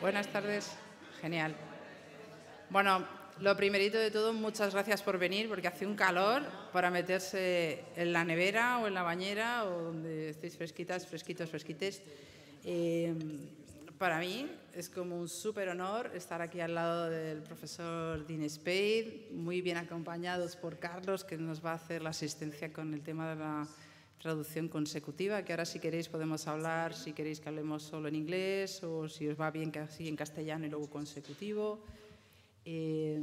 [0.00, 0.72] Buenas tardes.
[1.20, 1.54] Genial.
[2.70, 3.06] Bueno,
[3.40, 8.14] lo primerito de todo, muchas gracias por venir, porque hace un calor para meterse en
[8.14, 12.02] la nevera o en la bañera o donde estéis fresquitas, fresquitos, fresquites.
[12.64, 13.12] Eh,
[13.98, 19.28] para mí es como un súper honor estar aquí al lado del profesor Dean Spade,
[19.30, 23.28] muy bien acompañados por Carlos, que nos va a hacer la asistencia con el tema
[23.28, 23.68] de la
[24.24, 28.82] traducción consecutiva, que ahora si queréis podemos hablar, si queréis que hablemos solo en inglés
[28.82, 31.84] o si os va bien que así en castellano y luego consecutivo.
[32.64, 33.20] Eh,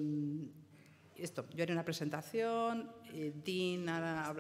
[1.18, 3.90] esto, yo haré una presentación, eh, Dean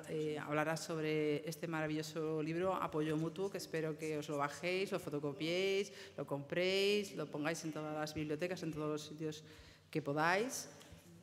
[0.10, 5.00] eh, hablará sobre este maravilloso libro, Apoyo Mutuo, que espero que os lo bajéis, lo
[5.00, 9.44] fotocopiéis, lo compréis, lo pongáis en todas las bibliotecas, en todos los sitios
[9.90, 10.70] que podáis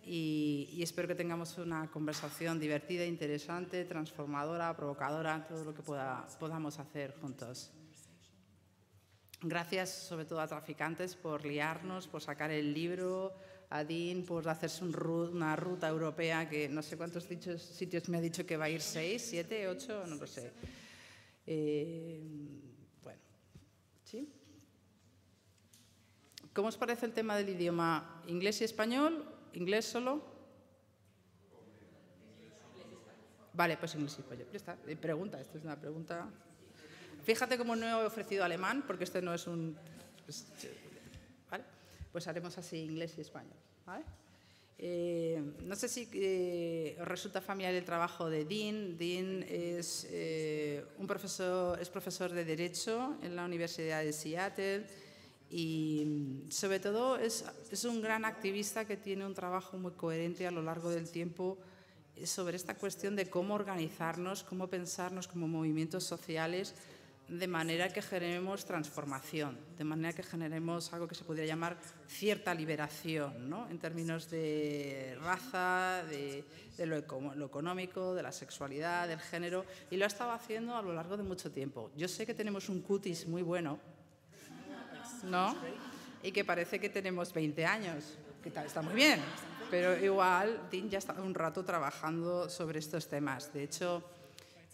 [0.05, 7.15] y, espero que tengamos una conversación divertida, interesante, transformadora, provocadora, todo lo que podamos hacer
[7.21, 7.71] juntos.
[9.43, 13.35] Gracias sobre todo a Traficantes por liarnos, por sacar el libro,
[13.71, 18.47] a Dean por hacerse una ruta europea que no sé cuántos sitios me ha dicho
[18.47, 20.51] que va a ir, seis, siete, ocho, no lo sé.
[21.47, 22.21] Eh.
[26.59, 30.23] ¿Cómo os parece el tema del idioma inglés y español ¿Inglés solo?
[33.55, 34.47] Vale, pues inglés y español.
[34.87, 36.29] Eh, pregunta, esto es una pregunta.
[37.25, 39.77] Fíjate cómo no he ofrecido alemán, porque este no es un...
[41.51, 41.65] ¿Vale?
[42.13, 43.57] Pues haremos así, inglés y español.
[43.85, 44.05] ¿Vale?
[44.79, 48.97] Eh, no sé si eh, resulta familiar el trabajo de Dean.
[48.97, 50.07] Dean es,
[50.99, 54.87] un profesor, es profesor de Derecho en la Universidad de Seattle
[55.51, 60.51] y sobre todo es, es, un gran activista que tiene un trabajo muy coherente a
[60.51, 61.59] lo largo del tiempo
[62.25, 66.75] sobre esta cuestión de cómo organizarnos, cómo pensarnos como movimientos sociales
[67.29, 71.77] de manera que generemos transformación, de manera que generemos algo que se podría llamar
[72.07, 73.69] cierta liberación, ¿no?
[73.69, 76.45] en términos de raza, de,
[76.79, 76.97] de lo,
[77.35, 81.19] lo, económico, de la sexualidad, del género, y lo ha estado haciendo a lo largo
[81.19, 81.91] de mucho tiempo.
[81.97, 83.79] Yo sé que tenemos un cutis muy bueno,
[85.25, 85.55] ¿no?
[86.23, 89.21] Y que parece que tenemos 20 años, que está muy bien,
[89.71, 93.53] pero igual Dean ya está un rato trabajando sobre estos temas.
[93.53, 94.03] De hecho,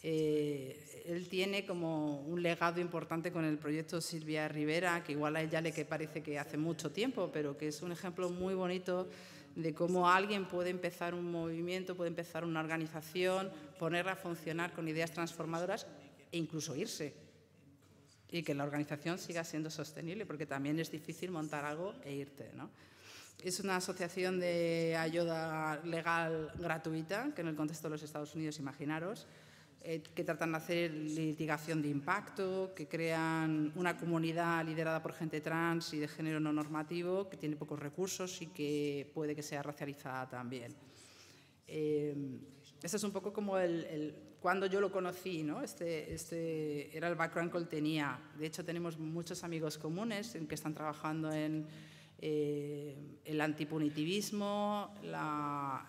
[0.01, 5.41] eh, él tiene como un legado importante con el proyecto Silvia Rivera, que igual a
[5.41, 9.07] ella le parece que hace mucho tiempo, pero que es un ejemplo muy bonito
[9.55, 14.87] de cómo alguien puede empezar un movimiento, puede empezar una organización, ponerla a funcionar con
[14.87, 15.87] ideas transformadoras
[16.31, 17.24] e incluso irse
[18.31, 22.51] y que la organización siga siendo sostenible, porque también es difícil montar algo e irte.
[22.55, 22.69] ¿no?
[23.43, 28.59] Es una asociación de ayuda legal gratuita, que en el contexto de los Estados Unidos,
[28.59, 29.27] imaginaros,
[29.87, 35.41] eh, que tratan de hacer litigación de impacto, que crean una comunidad liderada por gente
[35.41, 39.61] trans y de género no normativo, que tiene pocos recursos y que puede que sea
[39.61, 40.73] racializada también.
[41.67, 42.15] Eh,
[42.81, 45.63] este es un poco como el, cuando yo lo conocí, ¿no?
[45.63, 48.19] Este, este era el background que él tenía.
[48.37, 51.65] De hecho, tenemos muchos amigos comunes que están trabajando en
[52.19, 52.95] eh,
[53.25, 54.93] el antipunitivismo,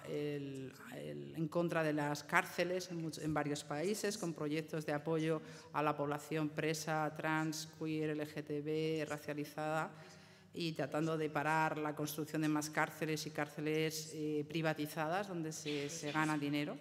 [0.09, 5.43] en contra de las cárceles en, en, varios países, con proyectos de apoyo
[5.75, 9.91] a la población presa, trans, queer, LGTB, racializada
[10.55, 16.11] y tratando de parar la construcción de más cárceles y cárceles eh, privatizadas donde se,
[16.11, 16.79] gana dinero.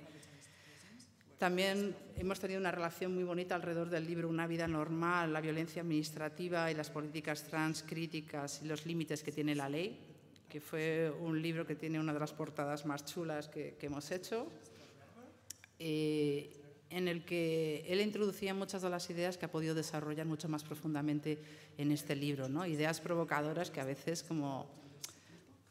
[1.38, 5.82] También hemos tenido una relación muy bonita alrededor del libro Una vida normal, la violencia
[5.82, 10.00] administrativa y las políticas trans críticas y los límites que tiene la ley,
[10.48, 14.10] que fue un libro que tiene una de las portadas más chulas que, que hemos
[14.12, 14.48] hecho.
[15.78, 16.50] Eh,
[16.90, 20.64] en el que él introducía muchas de las ideas que ha podido desarrollar mucho más
[20.64, 21.40] profundamente
[21.78, 22.66] en este libro, ¿no?
[22.66, 24.70] Ideas provocadoras que a veces como,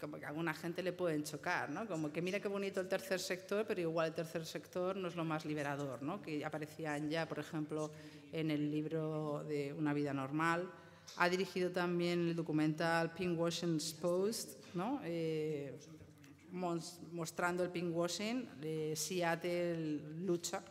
[0.05, 1.87] como que a alguna gente le pueden chocar, ¿no?
[1.87, 5.17] Como que mira qué bonito el tercer sector, pero igual el tercer sector no es
[5.17, 6.21] lo más liberador, ¿no?
[6.21, 7.91] Que aparecían ya, por ejemplo,
[8.31, 10.71] en el libro de Una vida normal.
[11.17, 15.01] Ha dirigido también el documental Pinkwashing Post, ¿no?
[15.05, 15.75] Eh,
[16.51, 20.63] mostrando el pinkwashing, de Seattle lucha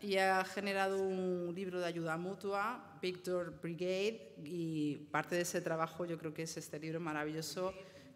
[0.00, 6.04] y ha generado un libro de ayuda mutua, Victor Brigade, y parte de ese trabajo
[6.06, 7.74] yo creo que es este libro maravilloso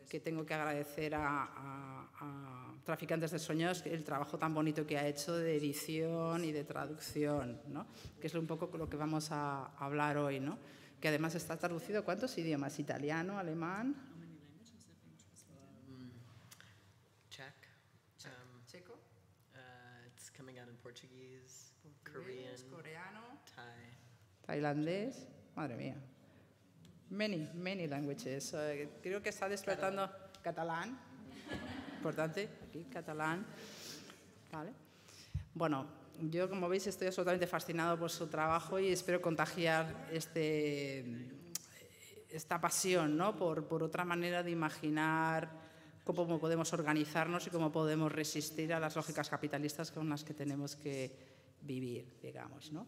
[0.08, 2.04] que tengo que agradecer a,
[2.84, 7.60] Traficantes de Sueños el trabajo tan bonito que ha hecho de edición y de traducción,
[7.68, 7.86] ¿no?
[8.18, 10.58] que es un poco lo que vamos a hablar hoy, ¿no?
[10.98, 13.94] que además está traducido a cuántos idiomas, italiano, alemán.
[17.28, 17.54] Czech.
[18.24, 18.94] Um, Checo.
[18.94, 21.72] uh, it's coming out in Portuguese.
[22.02, 23.98] Korean, coreano, Thai.
[24.46, 25.96] tailandés, madre mía.
[27.10, 28.54] Many, many languages.
[28.54, 30.10] Eh, creo que está despertando
[30.42, 30.98] catalán.
[31.96, 33.46] Importante, aquí, catalán.
[34.52, 34.72] Vale.
[35.54, 35.86] Bueno,
[36.20, 41.04] yo como veis estoy absolutamente fascinado por su trabajo y espero contagiar este,
[42.30, 43.36] esta pasión ¿no?
[43.36, 45.50] por, por otra manera de imaginar
[46.04, 50.76] cómo podemos organizarnos y cómo podemos resistir a las lógicas capitalistas con las que tenemos
[50.76, 51.12] que
[51.62, 52.72] vivir, digamos.
[52.72, 52.86] ¿no?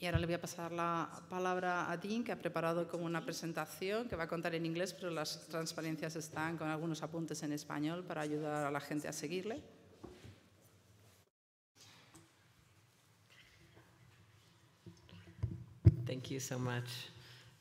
[0.00, 3.24] Y ahora le voy a pasar la palabra a Dean, que ha preparado como una
[3.24, 7.52] presentación que va a contar en inglés, pero las transparencias están con algunos apuntes en
[7.52, 9.60] español para ayudar a la gente a seguirle.
[16.06, 17.10] Thank you so much.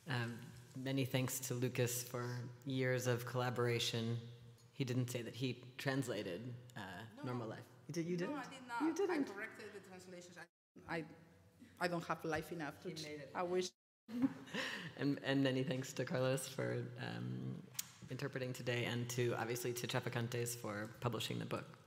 [0.08, 0.38] Um,
[0.76, 2.24] many thanks to Lucas for
[2.66, 4.16] years of collaboration.
[4.74, 6.42] He didn't say that he translated
[6.78, 6.82] uh,
[7.26, 7.66] Normal Life.
[7.88, 8.36] You did, you didn't?
[8.36, 8.82] No, I did not.
[8.82, 9.28] You didn't.
[9.28, 10.38] I corrected the translations.
[10.88, 11.04] I, I,
[11.80, 12.90] I don't have life enough to.
[12.90, 13.32] You made it.
[13.36, 13.70] I wish.
[15.00, 17.62] And, and many thanks to Carlos for um,
[18.10, 21.78] interpreting today and to, obviously, to Traficantes for publishing the book.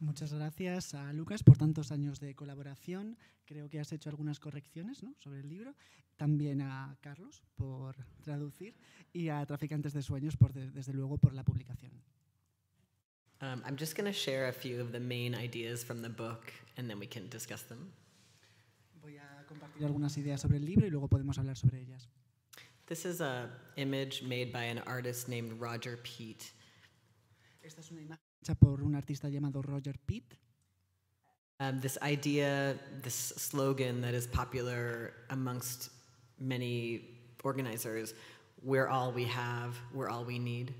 [0.00, 3.16] Muchas gracias a Lucas por tantos años de colaboración.
[3.46, 5.14] Creo que has hecho algunas correcciones ¿no?
[5.18, 5.74] sobre el libro.
[6.16, 8.74] También a Carlos por traducir
[9.12, 11.92] y a Traficantes de Sueños, por, de- desde luego, por la publicación.
[13.40, 16.52] Um, I'm just going to share a few of the main ideas from the book
[16.76, 17.90] and then we can discuss them.
[19.06, 22.08] Voy a compartir algunas ideas sobre el libro y luego podemos hablar sobre ellas.
[22.86, 26.50] This is a image made by an artist named Roger Pete.
[27.62, 30.34] Esta es una imagen hecha por un artista llamado Roger Pitt.
[31.60, 35.90] Um, this idea, this slogan that is popular amongst
[36.40, 37.04] many
[37.44, 38.12] organizers
[38.60, 40.74] we're all we have, we're all we need.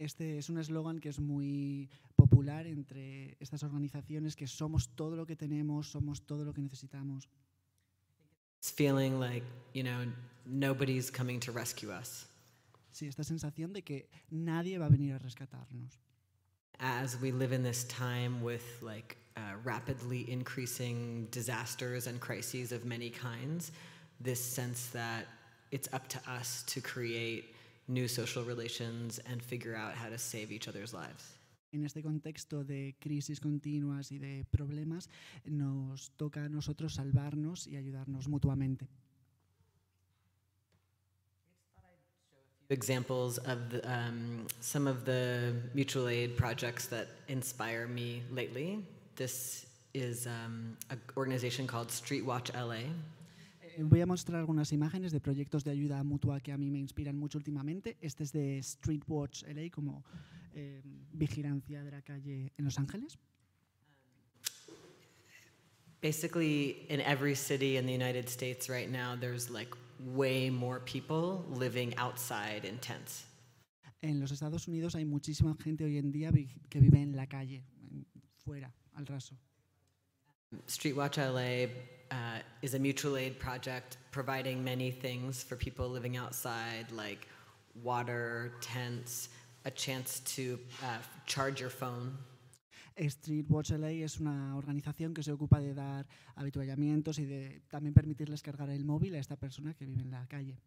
[0.00, 1.88] Este es un eslogan que es muy
[2.20, 7.28] popular entre estas organizaciones, que somos todo lo que tenemos, somos todo lo que necesitamos.
[8.58, 10.04] It's feeling like, you know,
[10.44, 12.26] nobody's coming to rescue us.
[12.92, 15.96] Sí, esta sensación de que nadie va a venir a rescatarnos.
[16.78, 22.84] As we live in this time with like uh, rapidly increasing disasters and crises of
[22.84, 23.72] many kinds,
[24.20, 25.26] this sense that
[25.70, 27.54] it's up to us to create
[27.88, 31.39] new social relations and figure out how to save each other's lives.
[31.72, 35.08] En este contexto de crisis continuas y de problemas,
[35.44, 38.88] nos toca a nosotros salvarnos y ayudarnos mutuamente.
[42.70, 48.84] examples of the, um, some of the mutual aid projects that inspire me lately.
[49.16, 52.84] This is um, an organization called Street Watch LA.
[53.80, 56.78] Eh, Voy a mostrar algunas imágenes de proyectos de ayuda mutua que a mí me
[56.78, 57.96] inspiran mucho últimamente.
[58.00, 60.04] Este es de Street Watch LA, como
[60.54, 60.82] eh,
[61.12, 63.18] vigilancia de la calle en Los Ángeles.
[66.02, 69.70] Basically, in every city in the United States right now, there's like
[70.14, 73.26] way more people living outside in tents.
[74.02, 76.30] En los Estados Unidos hay muchísima gente hoy en día
[76.70, 77.64] que vive en la calle,
[78.38, 79.36] fuera, al raso.
[80.66, 81.66] Street Watch LA
[82.10, 87.28] uh, is a mutual aid project providing many things for people living outside, like
[87.82, 89.28] water, tents,
[89.64, 92.16] a chance to uh, charge your phone.
[93.08, 96.06] Street Watch LA es una organización que se ocupa de dar
[96.36, 100.26] habituallamientos y de también permitirles cargar el móvil a esta persona que vive en la
[100.28, 100.58] calle.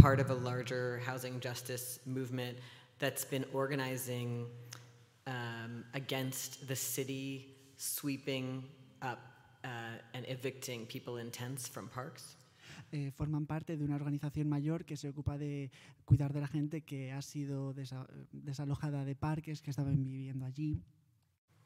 [0.00, 2.56] part of a larger housing justice movement
[2.98, 4.46] that's been organizing
[5.26, 8.62] um, against the city sweeping
[9.00, 9.18] up
[9.64, 9.68] uh,
[10.12, 12.36] and evicting people in tents from parks.
[12.92, 15.70] Eh, forman parte de una organización mayor que se ocupa de
[16.04, 20.82] cuidar de la gente que ha sido desa- desalojada de parques, que estaban viviendo allí.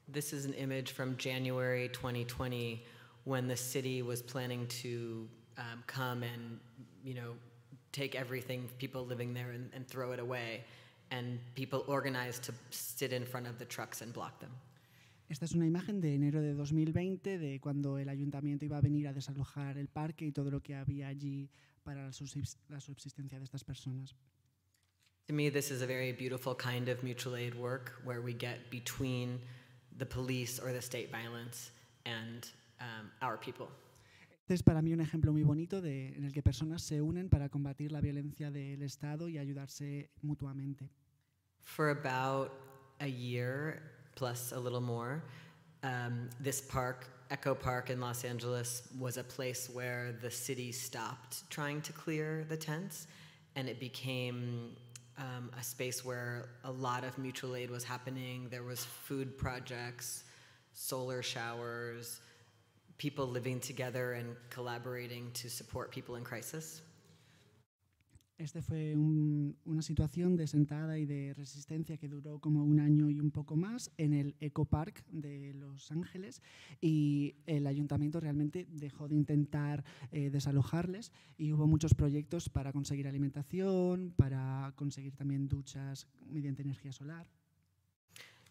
[0.06, 2.85] This is an image from January 2020
[3.25, 6.61] when the city was planning to um, come and,
[7.02, 7.35] you know,
[7.92, 10.62] take everything, people living there, and, and throw it away.
[11.11, 14.50] And people organized to sit in front of the trucks and block them.
[15.28, 19.09] Esta es una imagen de enero de 2020, de cuando el ayuntamiento iba a venir
[19.09, 21.49] a desalojar el parque y todo lo que había allí
[21.83, 24.14] para la subsist- la subsistencia de estas personas.
[25.26, 28.71] To me, this is a very beautiful kind of mutual aid work where we get
[28.71, 29.40] between
[29.97, 31.73] the police or the state violence
[32.04, 32.47] and
[32.81, 33.69] um, our people.
[34.43, 37.31] Este es para mí un ejemplo muy bonito de, en el que personas se unen
[37.31, 40.90] para combatir la violencia del Estado y ayudarse mutuamente.
[41.62, 42.50] For about
[43.00, 45.23] a year plus a little more,
[45.83, 51.49] um, this park, Echo Park in Los Angeles, was a place where the city stopped
[51.50, 53.06] trying to clear the tents
[53.56, 54.76] and it became
[55.18, 58.49] um, a space where a lot of mutual aid was happening.
[58.50, 60.25] There was food projects,
[60.73, 62.21] solar showers,
[62.99, 66.83] people living together and collaborating to support people in crisis.
[68.36, 73.08] Este fue un- una situación de sentada y de resistencia que duró como un año
[73.08, 76.42] y un poco más en el Eco Park de Los Ángeles
[76.80, 83.06] y el ayuntamiento realmente dejó de intentar eh, desalojarles y hubo muchos proyectos para conseguir
[83.06, 87.28] alimentación, para conseguir también duchas mediante energía solar.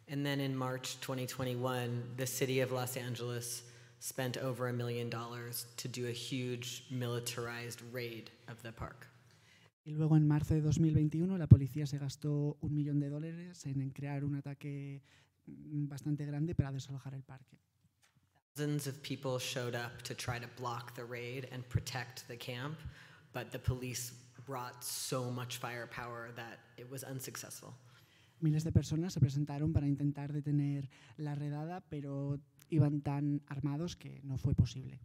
[0.08, 3.66] And then in March 2021, the city of Los Angeles
[4.00, 9.08] spent over a million dollars to do a huge militarized raid of the park.
[9.86, 13.90] Y luego en marzo de 2021 la policía se gastó un millón de dólares en
[13.90, 15.02] crear un ataque
[15.46, 17.58] mm, bastante grande para desalojar el parque.
[18.56, 22.78] Thousands of people showed up to try to block the raid and protect the camp,
[23.34, 24.14] but the police
[24.46, 27.74] brought so much firepower that it was unsuccessful.
[28.42, 34.22] Miles de personas se presentaron para intentar detener la redada, pero iban tan armados que
[34.24, 35.00] no fue posible.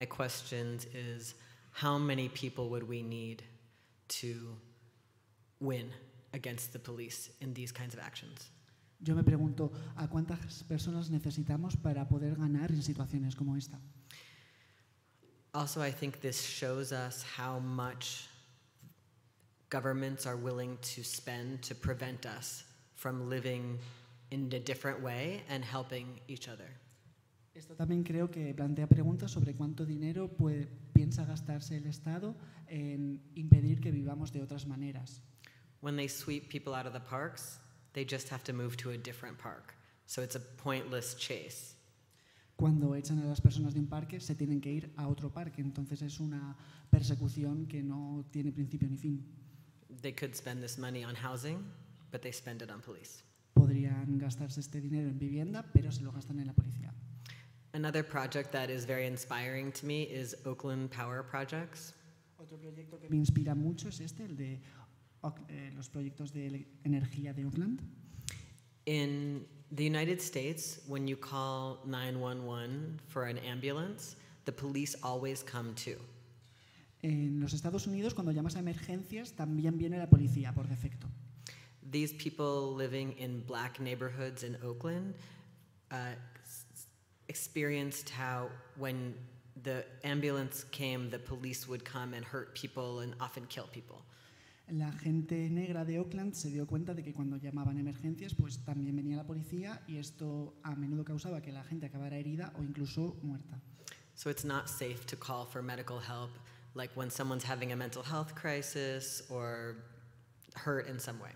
[0.00, 1.34] My question is
[1.72, 3.42] how many people would we need
[4.08, 4.56] to
[5.60, 5.90] win
[6.32, 8.50] against the police in these kinds of actions?
[9.00, 13.78] Yo me pregunto, ¿a cuántas personas necesitamos para poder ganar en situaciones como esta?
[15.54, 18.28] Also, I think this shows us how much
[19.70, 22.64] governments are willing to spend to prevent us
[22.96, 23.78] from living
[24.30, 26.68] in a different way and helping each other.
[27.58, 32.36] Esto también creo que plantea preguntas sobre cuánto dinero puede- piensa gastarse el Estado
[32.68, 35.22] en impedir que vivamos de otras maneras.
[35.82, 37.60] When they sweep people out of the parks,
[37.94, 39.74] they just have to move to a different park.
[40.06, 41.74] So it's a pointless chase.
[42.54, 45.60] Cuando echan a las personas de un parque, se tienen que ir a otro parque.
[45.60, 46.56] Entonces es una
[46.90, 49.24] persecución que no tiene principio ni fin.
[50.00, 51.58] They could spend this money on housing,
[52.12, 53.24] but they spend it on police.
[53.52, 56.94] Podrían gastarse este dinero en vivienda, pero se lo gastan en la policía.
[57.74, 61.92] Another project that is very inspiring to me is Oakland Power Projects.
[62.40, 64.58] Otro proyecto que me inspira mucho es este, el de
[65.24, 67.82] eh, los proyectos de energía de Oakland.
[68.86, 75.74] In the United States, when you call 911 for an ambulance, the police always come
[75.74, 75.98] too.
[77.02, 81.06] En los Estados Unidos, cuando llamas a emergencias, también viene la policía por defecto.
[81.90, 85.14] These people living in black neighborhoods in Oakland
[85.90, 86.14] uh,
[87.28, 89.14] experienced how, when
[89.62, 94.02] the ambulance came, the police would come and hurt people and often kill people.
[94.70, 98.96] La gente negra de Oakland se dio cuenta de que cuando llamaban emergencias, pues también
[98.96, 103.16] venía la policía y esto a menudo causaba que la gente acabara herida o incluso
[103.22, 103.58] muerta.
[104.14, 106.30] So it's not safe to call for medical help,
[106.74, 109.76] like when someone's having a mental health crisis or
[110.54, 111.30] hurt in some way.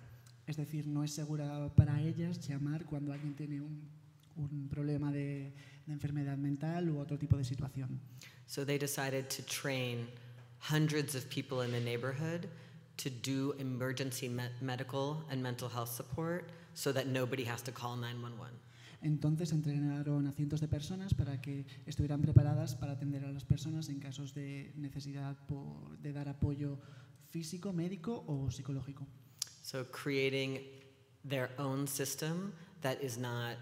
[0.46, 3.88] Es decir, no es segura para ellas llamar cuando alguien tiene un,
[4.36, 5.54] un problema de,
[5.86, 8.00] de enfermedad mental u otro tipo de situación.
[8.46, 10.08] So they decided to train
[10.58, 12.48] hundreds of people in the neighborhood
[12.98, 17.96] to do emergency me- medical and mental health support so that nobody has to call
[17.96, 18.52] 911.
[19.02, 23.88] Entonces entrenaron a cientos de personas para que estuvieran preparadas para atender a las personas
[23.88, 26.78] en casos de necesidad por- de dar apoyo
[27.30, 29.04] físico, médico o psicológico.
[29.62, 30.60] So creating
[31.28, 33.56] their own system that is not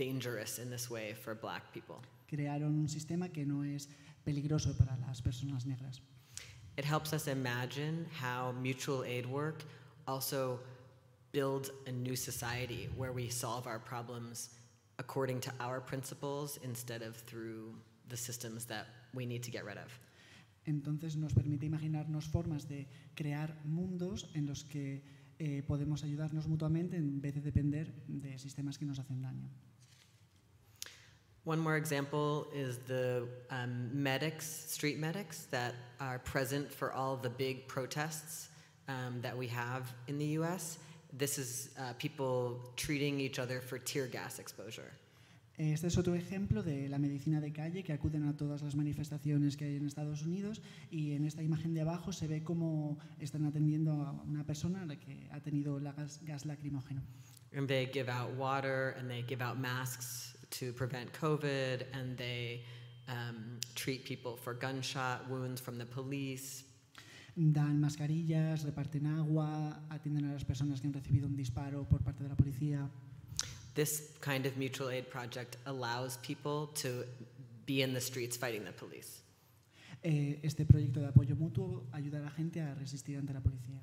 [0.00, 2.00] dangerous in this way for black people.
[2.32, 3.86] Crearon un sistema que no es
[4.24, 6.00] peligroso para las personas negras.
[6.78, 9.62] It helps us imagine how mutual aid work
[10.08, 10.58] also
[11.32, 14.50] builds a new society where we solve our problems
[14.98, 17.74] according to our principles instead of through
[18.08, 19.90] the systems that we need to get rid of.
[20.66, 25.02] Entonces nos permite imaginarnos formas de crear mundos en los que
[25.38, 29.50] eh, podemos ayudarnos mutuamente en vez de depender de sistemas que nos hacen daño.
[31.50, 37.28] One more example is the um, medics, street medics, that are present for all the
[37.28, 38.50] big protests
[38.86, 40.78] um, that we have in the US.
[41.12, 44.92] This is uh, people treating each other for tear gas exposure.
[45.58, 49.56] Este es otro ejemplo de la medicina de calle que acuden a todas las manifestaciones
[49.56, 53.44] que hay en Estados Unidos y en esta imagen de abajo se ve cómo están
[53.44, 57.02] atendiendo a una persona a la que ha tenido la gas, gas lacrimógeno.
[57.52, 62.62] And they give out water and they give out masks to prevent COVID and they
[63.08, 66.64] um, treat people for gunshot wounds from the police.
[67.36, 72.22] Dan mascarillas, reparten agua, atienden a las personas que han recibido un disparo por parte
[72.22, 72.88] de la policía.
[73.74, 77.04] This kind of mutual aid project allows people to
[77.66, 79.22] be in the streets fighting the police.
[80.02, 83.80] Eh, este proyecto de apoyo mutuo ayuda a la gente a resistir ante la policía.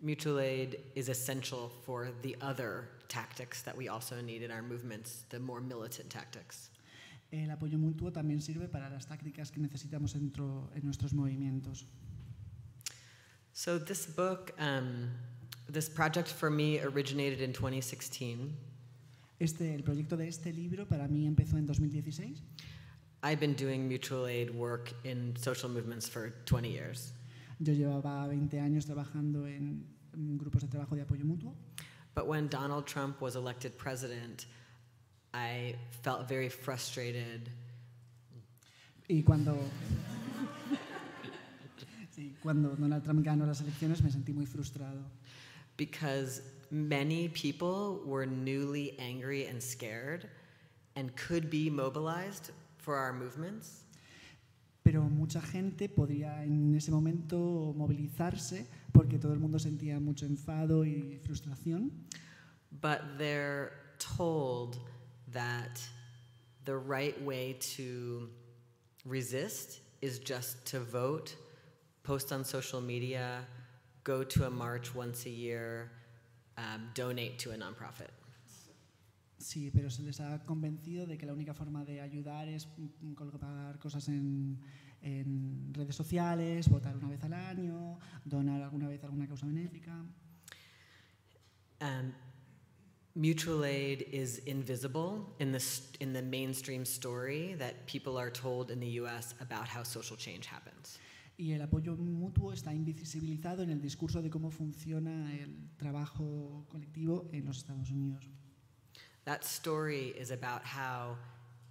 [0.00, 5.24] Mutual aid is essential for the other tactics that we also need in our movements,
[5.28, 6.70] the more militant tactics.
[7.32, 11.84] El apoyo mutuo también sirve para las tácticas que necesitamos dentro, en nuestros movimientos.
[13.52, 15.10] So this book, um,
[15.68, 18.56] this project for me originated in 2016.
[19.38, 22.42] Este, el proyecto de este libro para mí empezó en 2016.
[23.22, 27.12] I've been doing mutual aid work in social movements for 20 years.
[27.58, 31.54] Yo llevaba 20 años trabajando en, en grupos de trabajo de apoyo mutuo.
[32.14, 34.46] But when Donald Trump was elected president,
[35.32, 37.50] I felt very frustrated
[39.08, 39.58] Y cuando,
[42.14, 45.02] sí, cuando Donald Trump ganó las elecciones me sentí muy frustrado.
[45.76, 50.28] because many people were newly angry and scared
[50.94, 53.84] and could be mobilized for our movements.
[54.84, 60.84] Pero mucha gente podría en ese momento movilizarse porque todo el mundo sentía mucho enfado
[60.84, 61.90] y frustración,
[62.80, 64.78] But they're told
[65.32, 65.80] that
[66.64, 68.28] the right way to
[69.04, 71.34] resist is just to vote,
[72.04, 73.44] post on social media,
[74.04, 75.90] go to a march once a year,
[76.56, 78.10] um, donate to a nonprofit.
[79.38, 82.68] sí, pero se les ha convencido de que la única forma de ayudar es
[83.14, 84.58] colgar cosas en,
[85.02, 90.04] en redes sociales, votar una vez al año, donar alguna vez a alguna causa benéfica.
[91.80, 92.12] Um,
[93.14, 98.80] mutual aid is invisible in the, in the mainstream story that people are told in
[98.80, 100.98] the US about how social change happens.
[101.38, 107.30] Y el apoyo mutuo está invisibilizado en el discurso de cómo funciona el trabajo colectivo
[107.32, 108.28] en los Estados Unidos.
[109.24, 111.16] That story is about how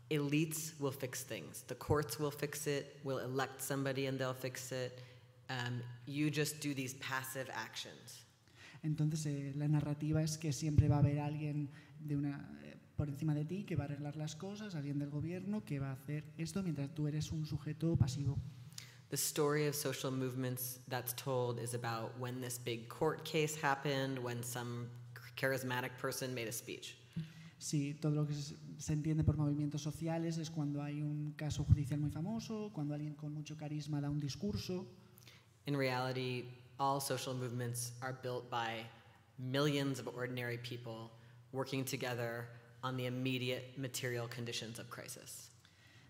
[0.10, 1.64] elites will fix things.
[1.68, 5.02] The courts will fix it, will elect somebody and they'll fix it.
[5.50, 8.26] Um, you just do these passive actions.
[8.84, 13.10] Entonces, eh, la narrativa es que siempre va a haber alguien de una, eh, por
[13.10, 15.94] encima de ti que va a arreglar las cosas, alguien del gobierno que va a
[15.94, 18.38] hacer esto mientras tú eres un sujeto pasivo.
[19.10, 24.20] The story of social movements that's told is about when this big court case happened,
[24.20, 24.88] when some
[25.36, 26.96] charismatic person made a speech.
[27.60, 31.64] Sí, todo lo que se, se entiende por movimientos sociales es cuando hay un caso
[31.66, 34.88] judicial muy famoso, cuando alguien con mucho carisma da un discurso.
[35.66, 36.46] In reality,
[36.80, 38.86] all social movements are built by
[39.38, 41.12] millions of ordinary people
[41.52, 42.48] working together
[42.82, 45.50] on the immediate material conditions of crisis.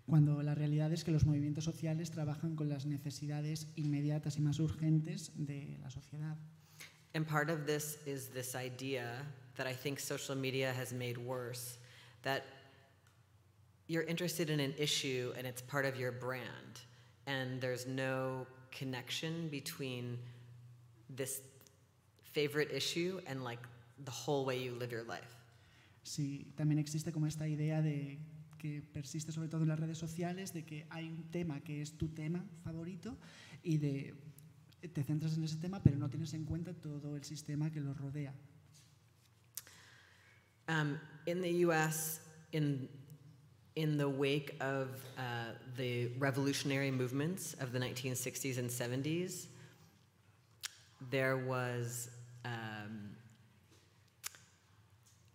[0.08, 4.60] Cuando la realidad es que los movimientos sociales trabajan con las necesidades inmediatas y más
[4.60, 6.36] urgentes de la sociedad.
[7.14, 9.26] And part of this is this idea
[9.60, 11.78] that I think social media has made worse
[12.24, 12.46] that
[13.88, 16.80] you're interested in an issue and it's part of your brand,
[17.28, 20.18] and there's no connection between
[21.10, 21.42] this
[22.32, 23.60] favorite issue and like
[24.06, 25.36] the whole way you live your life.
[26.06, 28.18] Sí, también existe como esta idea de
[28.58, 31.98] que persiste sobre todo en las redes sociales, de que hay un tema que es
[31.98, 33.18] tu tema favorito
[33.62, 34.14] y de
[34.94, 37.94] te centras en ese tema, pero no tienes en cuenta todo el sistema que lo
[37.94, 38.34] rodea.
[40.70, 42.20] Um, in the US,
[42.54, 42.88] in,
[43.76, 45.22] in the wake of uh,
[45.78, 49.48] the revolutionary movements of the 1960s and 70s,
[51.10, 52.12] there was
[52.46, 53.16] um,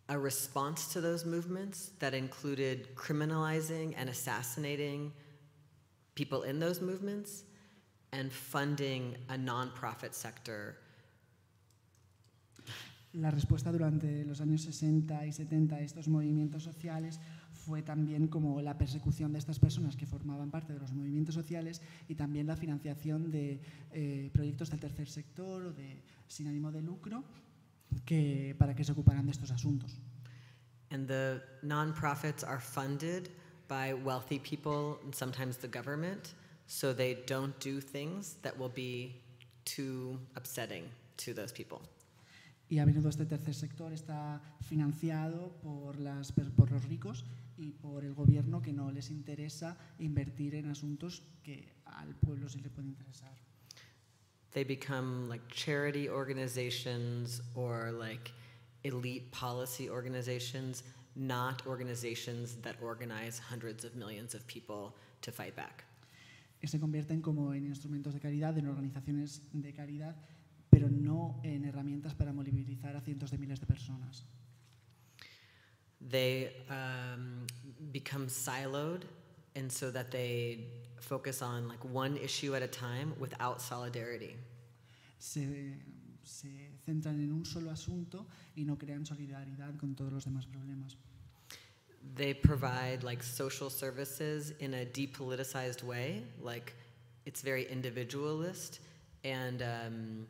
[0.09, 5.13] a response to those movements that included criminalizing and assassinating
[6.15, 7.43] people in those movements
[8.13, 10.77] and funding a nonprofit sector
[13.15, 17.21] La respuesta durante los años 60 y 70 a estos movimientos sociales
[17.53, 21.81] fue también como la persecución de estas personas que formaban parte de los movimientos sociales
[22.09, 23.61] y también la financiación de
[23.93, 27.23] eh, proyectos del tercer sector o de sin ánimo de lucro
[28.05, 30.01] que, para que se ocuparan de estos asuntos.
[30.91, 33.31] And the nonprofits are funded
[33.69, 36.35] by wealthy people and sometimes the government,
[36.67, 39.23] so they don't do things that will be
[39.65, 41.81] too upsetting to those people.
[42.75, 47.25] Y a menudo este tercer sector está financiado por, las, por los ricos
[47.57, 52.59] y por el gobierno que no les interesa invertir en asuntos que al pueblo sí
[52.59, 53.31] le puede interesar.
[54.51, 58.33] They become like charity organizations or like
[58.83, 60.83] elite policy organizations,
[61.15, 65.85] not organizations that organize hundreds of millions of people to fight back.
[66.65, 70.17] que se convierten como en instrumentos de caridad, en organizaciones de caridad,
[70.75, 74.25] pero no en herramientas para movilizar a cientos de miles de personas.
[76.01, 77.47] They um,
[77.93, 79.05] become siloed,
[79.55, 80.67] and so that they
[81.01, 84.37] focus on like one issue at a time without solidarity.
[85.19, 85.77] Se,
[86.25, 86.49] se
[86.85, 90.97] centran en un solo asunto y no crean solidaridad con todos los demás problemas.
[92.17, 96.23] they provide like social services in a depoliticized way.
[96.41, 96.75] Like
[97.25, 98.81] it's very individualist,
[99.25, 100.27] and um,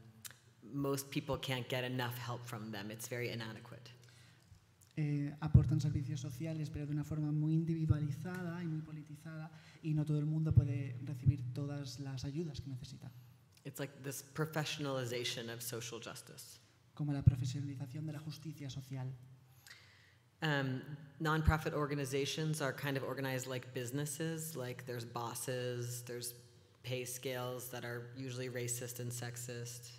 [0.74, 2.90] most people can't get enough help from them.
[2.90, 3.90] It's very inadequate.
[4.96, 9.50] Eh, aportan servicios sociales, pero de una forma muy individualizada y muy politizada,
[9.82, 13.10] y no todo el mundo puede recibir todas las ayudas que necesita,
[13.64, 16.58] It's like this professionalization of social justice.
[16.94, 19.06] como la profesionalización de la justicia social.
[20.42, 20.82] Um,
[21.20, 24.54] nonprofit organizations are kind of organized like businesses.
[24.54, 26.34] Like there's bosses, there's
[26.82, 29.90] pay scales that are usually racist and sexist.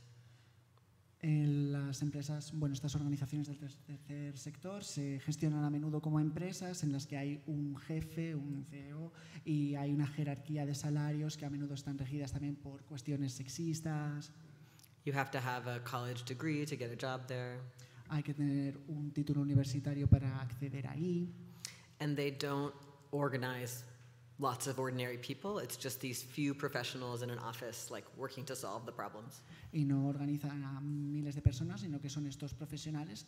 [1.28, 6.20] En las empresas, bueno, estas organizaciones del ter- tercer sector se gestionan a menudo como
[6.20, 9.12] empresas en las que hay un jefe, un CEO
[9.44, 14.32] y hay una jerarquía de salarios que a menudo están regidas también por cuestiones sexistas.
[15.04, 17.58] You have to have a college degree to get a job there.
[18.10, 21.28] Hay que tener un título universitario para acceder ahí.
[22.02, 22.72] And they don't
[23.10, 23.84] organize
[24.40, 25.60] lots of ordinary people.
[25.60, 29.42] It's just these few professionals in an office, like working to solve the problems.
[29.76, 33.26] y no organizan a miles de personas, sino que son estos profesionales,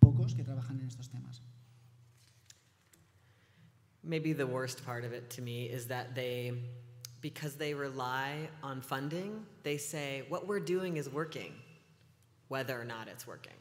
[0.00, 1.40] pocos, que trabajan en estos temas.
[4.02, 6.54] Maybe the worst part of it to me is that they,
[7.20, 11.52] because they rely on funding, they say, what we're doing is working,
[12.48, 13.52] whether or not it's working.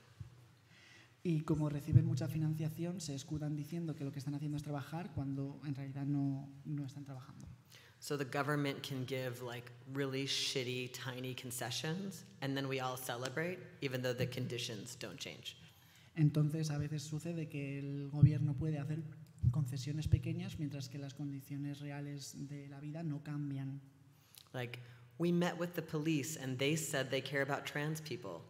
[1.23, 5.11] Y como reciben mucha financiación, se escudan diciendo que lo que están haciendo es trabajar
[5.13, 7.47] cuando en realidad no, no están trabajando.
[7.99, 13.59] So the government can give like really shitty, tiny concessions, and then we all celebrate,
[13.81, 15.55] even though the conditions don't change.
[16.15, 19.03] Entonces, a veces sucede que el gobierno puede hacer
[19.51, 23.79] concesiones pequeñas mientras que las condiciones reales de la vida no cambian.
[24.53, 24.79] Like,
[25.19, 28.41] we met with the police and they said they care about trans people.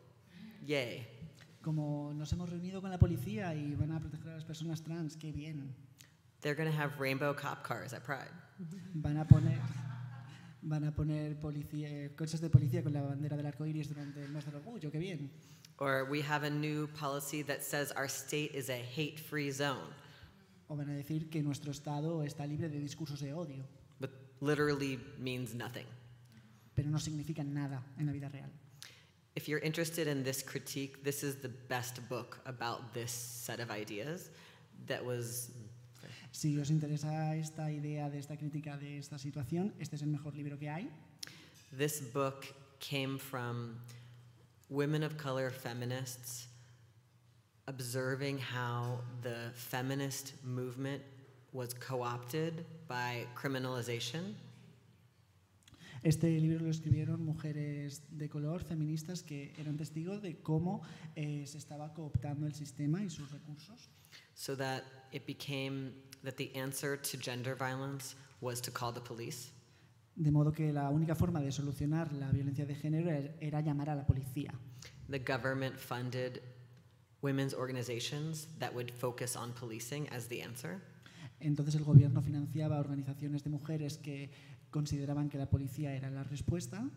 [0.65, 1.05] Yay.
[1.61, 5.15] Como nos hemos reunido con la policía y van a proteger a las personas trans,
[5.15, 5.75] qué bien.
[6.41, 8.31] They're have rainbow cop cars at Pride.
[8.95, 9.59] Van a poner,
[10.63, 14.23] van a poner policía, eh, coches de policía con la bandera del arco iris durante
[14.23, 15.29] el mes del orgullo, qué bien.
[15.77, 19.93] Or we have a new policy that says our state is a hate free zone,
[20.67, 23.65] O van a decir que nuestro Estado está libre de discursos de odio,
[23.99, 25.85] but literally means nothing.
[26.73, 28.49] pero no significan nada en la vida real.
[29.35, 33.71] If you're interested in this critique, this is the best book about this set of
[33.71, 34.29] ideas
[34.87, 35.51] that was
[36.33, 40.33] Si os interesa esta idea de esta crítica de esta situación, este es el mejor
[40.33, 40.87] libro que hay.
[41.73, 42.47] This book
[42.79, 43.77] came from
[44.69, 46.47] women of color feminists
[47.67, 51.01] observing how the feminist movement
[51.53, 54.33] was co opted by criminalization.
[56.03, 60.81] Este libro lo escribieron mujeres de color, feministas, que eran testigos de cómo
[61.15, 63.89] eh, se estaba cooptando el sistema y sus recursos.
[64.33, 64.83] so that
[65.13, 69.51] it became that the answer to gender violence was to call the police.
[70.15, 73.89] De modo que la única forma de solucionar la violencia de género er- era llamar
[73.89, 74.51] a la policía.
[75.09, 76.41] The government funded
[77.21, 80.81] women's organizations that would focus on policing as the answer.
[81.39, 84.29] Entonces el gobierno financiaba organizaciones de mujeres que
[84.71, 86.89] consideraban que la policía era la respuesta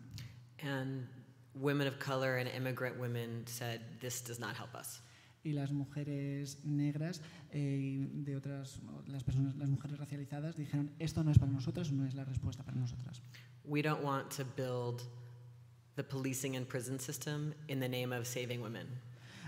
[0.63, 1.07] And
[1.53, 5.01] women of color and immigrant women said, This does not help us.
[5.43, 11.23] y las mujeres negras eh, y de otras las personas las mujeres racializadas dijeron esto
[11.23, 13.21] no es para nosotras no es la respuesta para nosotras
[13.63, 15.03] We don't want to build
[15.95, 18.87] the policing and prison system in the name of saving women.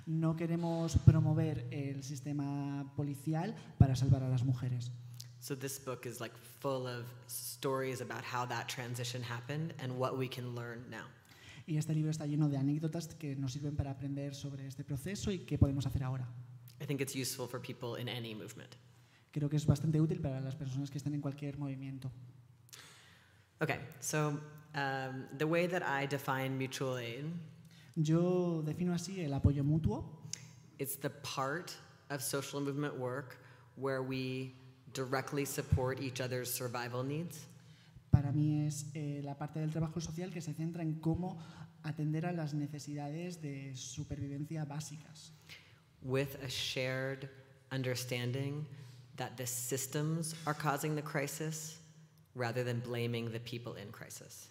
[0.05, 4.91] no queremos promover el sistema policial para salvar a las mujeres
[5.39, 10.17] So this book is like full of stories about how that transition happened and what
[10.17, 11.05] we can learn now.
[11.67, 15.31] y este libro está lleno de anécdotas que nos sirven para aprender sobre este proceso
[15.31, 16.25] y qué podemos hacer ahora
[16.79, 18.77] I think it's useful for people in any movement.
[19.33, 22.09] creo que es bastante útil para las personas que estén en cualquier movimiento
[23.59, 24.39] Okay, so
[24.75, 27.25] um, the way that I define mutual aid
[27.95, 30.05] yo defino así el apoyo mutuo
[30.79, 31.75] it's the part
[32.09, 33.39] of social movement work
[33.75, 34.53] where we
[34.97, 37.45] directly support each other's survival needs.
[38.17, 41.37] para mí es eh, la parte del trabajo social que se centra en cómo
[41.83, 45.31] atender a las necesidades de supervivencia básicas,
[46.01, 47.29] with a shared
[47.71, 48.65] understanding
[49.17, 51.79] that the systems are causing the crisis
[52.35, 54.49] rather than blaming the people in crisis.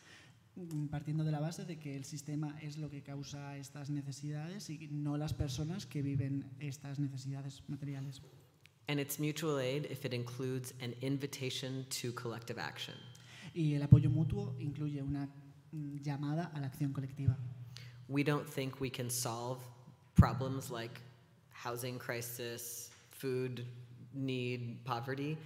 [0.55, 4.71] mm, partiendo de la base de que el sistema es lo que causa estas necesidades
[4.71, 8.23] y no las personas que viven estas necesidades materiales.
[8.89, 12.95] And it's mutual aid if it includes an invitation to collective action.
[13.55, 15.29] Y el apoyo mutuo incluye una
[15.75, 17.35] mm, llamada a la acción colectiva.
[18.09, 19.63] We don't think we can solve
[20.15, 21.01] problems like
[21.51, 23.65] housing crisis, food
[24.15, 25.37] need poverty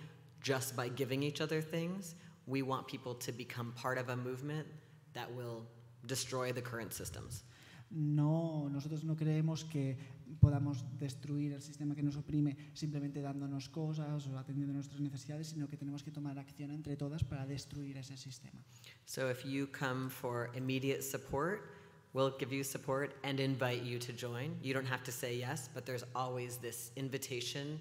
[0.43, 2.15] just by giving each other things.
[2.47, 4.67] We want people to become part of a movement
[5.15, 5.65] that will
[6.07, 7.43] destroy the current systems.
[7.91, 9.97] No, nosotros no creemos que
[10.41, 15.69] podamos destruir el sistema que nos oprime simplemente dándonos cosas o atendiendo nuestras necesidades, sino
[15.69, 18.63] que tenemos que tomar acción entre todas para destruir ese sistema.
[19.07, 21.71] So if you come for immediate support,
[22.13, 24.57] we'll give you support and invite you to join.
[24.63, 27.81] You don't have to say yes, but there's always this invitation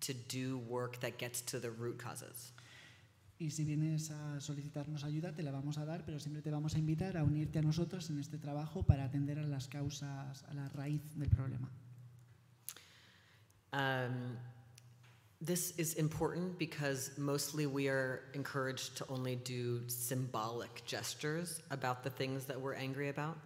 [0.00, 2.52] to do work that gets to the root causes.
[3.38, 6.74] Y si vienes a solicitarnos ayuda, te la vamos a dar, pero siempre te vamos
[6.74, 10.54] a invitar a unirte a nosotros en este trabajo para atender a las causas, a
[10.54, 11.70] la raíz del problema.
[13.72, 14.38] Um,
[15.44, 22.10] this is important because mostly we are encouraged to only do symbolic gestures about the
[22.10, 23.36] things that we're angry about.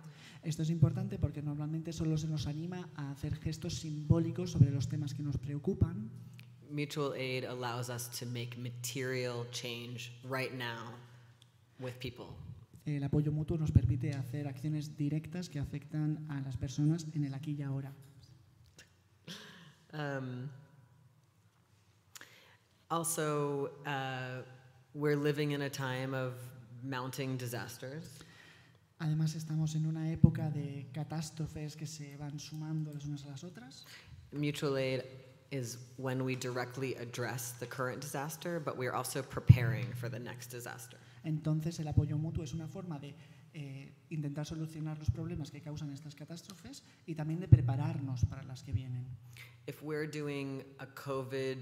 [0.44, 4.88] Esto es importante porque normalmente solo se nos anima a hacer gestos simbólicos sobre los
[4.88, 6.11] temas que nos preocupan.
[6.70, 10.94] Mutual aid allows us to make material change right now
[11.80, 12.37] with people.
[12.87, 17.35] El apoyo mutuo nos permite hacer acciones directas que afectan a las personas en el
[17.35, 17.92] aquí y ahora.
[19.92, 20.48] Um,
[22.90, 24.42] also, uh,
[24.94, 26.35] we're living in a time of
[26.83, 28.24] mounting disasters.
[29.00, 33.44] Además, estamos en una época de catástrofes que se van sumando las unas a las
[33.44, 33.85] otras.
[34.33, 35.02] Mutual aid
[35.50, 40.48] is when we directly address the current disaster, but we're also preparing for the next
[40.48, 40.96] disaster.
[41.24, 43.14] Entonces, el apoyo mutuo es una forma de
[43.52, 48.62] eh, intentar solucionar los problemas que causan estas catástrofes y también de prepararnos para las
[48.62, 49.04] que vienen.
[49.66, 51.58] If we're doing a COVID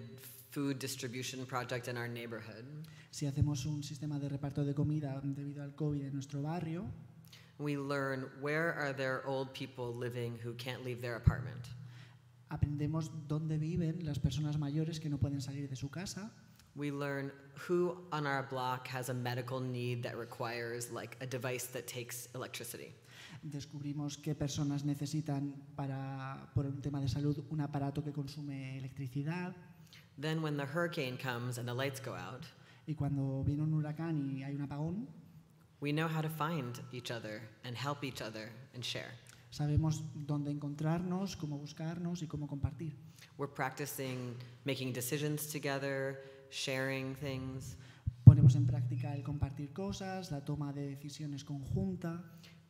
[0.50, 2.64] food distribution project in our neighborhood,
[3.10, 6.84] Si hacemos un sistema de reparto de comida debido al COVID en nuestro barrio,
[7.58, 11.68] we learn where are there old people living who can't leave their apartment.
[12.50, 16.30] Aprendemos dónde viven las personas mayores que no pueden salir de su casa.
[16.74, 17.32] We learn
[17.66, 22.28] who on our block has a medical need that requires like a device that takes
[22.34, 22.94] electricity.
[23.42, 29.54] Descubrimos qué personas necesitan para, por un tema de salud, un aparato que consume electricidad.
[30.16, 32.44] Then when the hurricane comes and the lights go out,
[32.88, 35.06] Y cuando viene un huracán y hay un apagón,
[35.78, 39.12] we know how to find each other and help each other and share.
[39.50, 42.96] Sabemos dónde encontrarnos, cómo buscarnos y cómo compartir.
[43.38, 44.34] We're practicing
[44.64, 46.18] making decisions together,
[46.50, 47.76] sharing things,
[48.24, 52.22] Ponemos en práctica el compartir cosas, la toma de decisiones conjunta,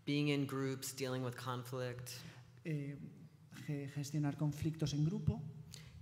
[0.07, 2.12] being in groups, dealing with conflict,
[2.64, 2.97] eh,
[3.67, 5.43] ge- gestionar conflictos en grupo,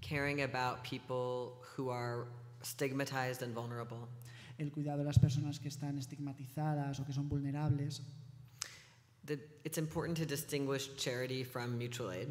[0.03, 2.27] caring about people who are
[2.63, 4.09] stigmatized and vulnerable.
[4.59, 8.03] el cuidado de las personas que están estigmatizadas o que son vulnerables.
[9.27, 12.29] The, it's important to distinguish charity from mutual aid.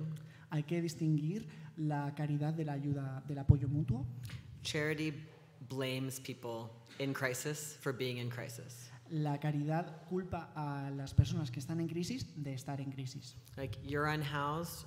[0.52, 1.44] Hay que distinguir
[1.78, 4.06] la caridad de la ayuda, del apoyo mutuo.
[4.64, 5.14] Charity
[5.68, 8.90] blames people in crisis for being in crisis.
[9.12, 13.36] La caridad culpa a las personas que están en crisis de estar en crisis.
[13.58, 14.86] Like, you're unhoused,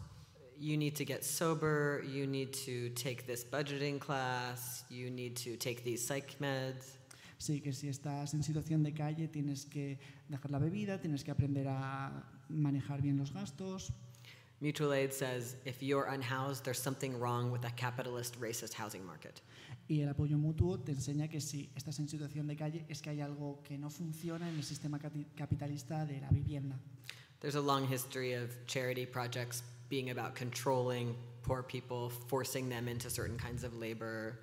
[0.58, 5.56] you need to get sober, you need to take this budgeting class, you need to
[5.56, 6.97] take these psych meds.
[7.38, 9.98] Sí, que si estás en situación de calle tienes que
[10.28, 13.92] dejar la bebida, tienes que aprender a manejar bien los gastos.
[14.60, 19.40] Mutual aid says if you're unhoused, there's something wrong with a capitalist, racist housing market.
[19.88, 23.10] Y el apoyo mutuo te enseña que si estás en situación de calle es que
[23.10, 26.76] hay algo que no funciona en el sistema capitalista de la vivienda.
[27.40, 33.08] There's a long history of charity projects being about controlling poor people, forcing them into
[33.08, 34.40] certain kinds of labor.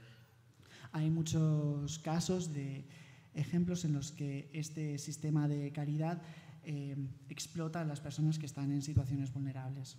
[0.95, 2.85] Hay muchos casos de
[3.33, 6.21] ejemplos en los que este sistema de caridad
[6.63, 6.95] eh,
[7.27, 9.97] explota a las personas que están en situaciones vulnerables.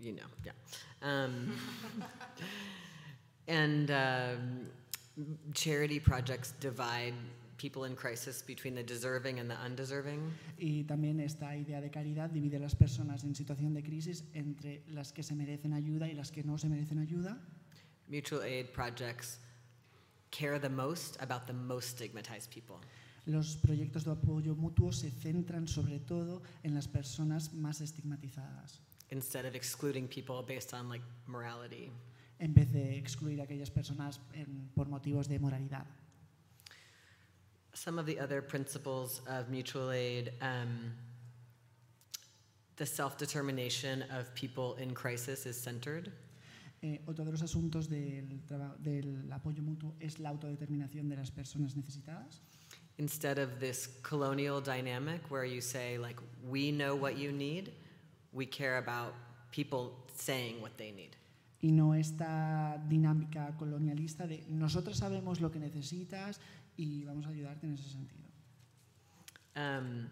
[0.00, 0.54] You know, yeah.
[1.02, 1.52] Um,
[3.46, 4.70] and um,
[5.52, 7.12] charity projects divide
[7.58, 10.32] people in crisis between the deserving and the undeserving.
[10.56, 14.82] Y también esta idea de caridad divide a las personas en situación de crisis entre
[14.88, 17.38] las que se merecen ayuda y las que no se merecen ayuda.
[18.08, 19.38] Mutual aid projects
[20.32, 22.80] care the most about the most stigmatized people.
[23.26, 28.80] Los proyectos de apoyo mutuo se centran sobre todo en las personas más estigmatizadas,
[29.12, 31.92] instead of excluding people based on like morality.
[32.40, 35.86] en vez de excluir a aquellas personas en- por motivos de moralidad.
[37.74, 40.92] Some of the other principles of mutual aid, um,
[42.76, 46.10] the self determination of people in crisis is centered.
[46.82, 48.42] Eh, otro de los asuntos del,
[48.80, 52.42] del apoyo mutuo es la autodeterminación de las personas necesitadas.
[52.98, 57.72] Instead of this colonial dynamic where you say, like, we know what you need,
[58.32, 59.14] we care about
[59.52, 61.16] people saying what they need.
[61.62, 66.40] y no esta dinámica colonialista de nosotros sabemos lo que necesitas
[66.76, 68.22] y vamos a ayudarte en ese sentido.
[69.54, 70.08] Um,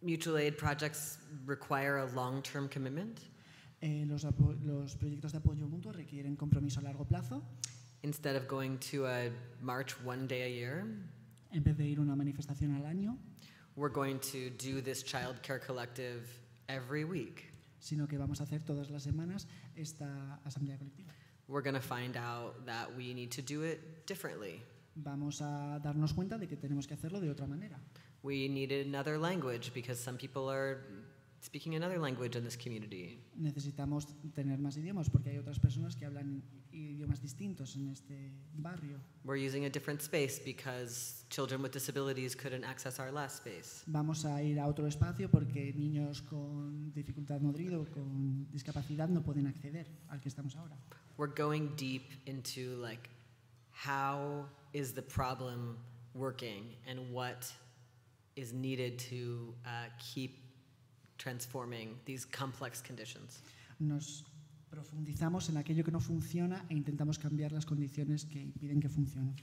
[0.00, 3.20] mutual aid projects require a long term commitment.
[3.80, 4.24] Eh, los,
[4.64, 7.42] los proyectos de apoyo mutuo requieren compromiso a largo plazo.
[8.02, 10.84] Instead of going to a march one day a year,
[11.52, 13.16] En vez de ir a una manifestación al año,
[13.76, 16.22] we're going to do this child care collective
[16.68, 17.52] every week.
[17.78, 21.12] sino que vamos a hacer todas las semanas esta asamblea colectiva.
[21.48, 24.62] We're going to find out that we need to do it differently.
[24.96, 27.78] Vamos a darnos cuenta de que tenemos que hacerlo de otra manera.
[28.22, 30.78] We need another language because some people are
[31.40, 33.18] speaking another language in this community.
[33.40, 39.00] Necesitamos tener más idiomas porque hay otras personas que hablan idiomas distintos en este barrio.
[39.24, 43.84] We're using a different space because children with disabilities couldn't access our last space.
[43.86, 49.22] Vamos a ir a otro espacio porque niños con dificultad motriz o con discapacidad no
[49.22, 50.76] pueden acceder al que estamos ahora.
[51.16, 53.08] We're going deep into like
[53.72, 55.78] how is the problem
[56.14, 57.50] working and what
[58.36, 60.45] is needed to uh, keep
[61.18, 63.42] transforming these complex conditions.
[63.78, 64.24] Nos
[64.70, 69.34] profundizamos en aquello que no funciona e intentamos cambiar las condiciones que impiden que funcione.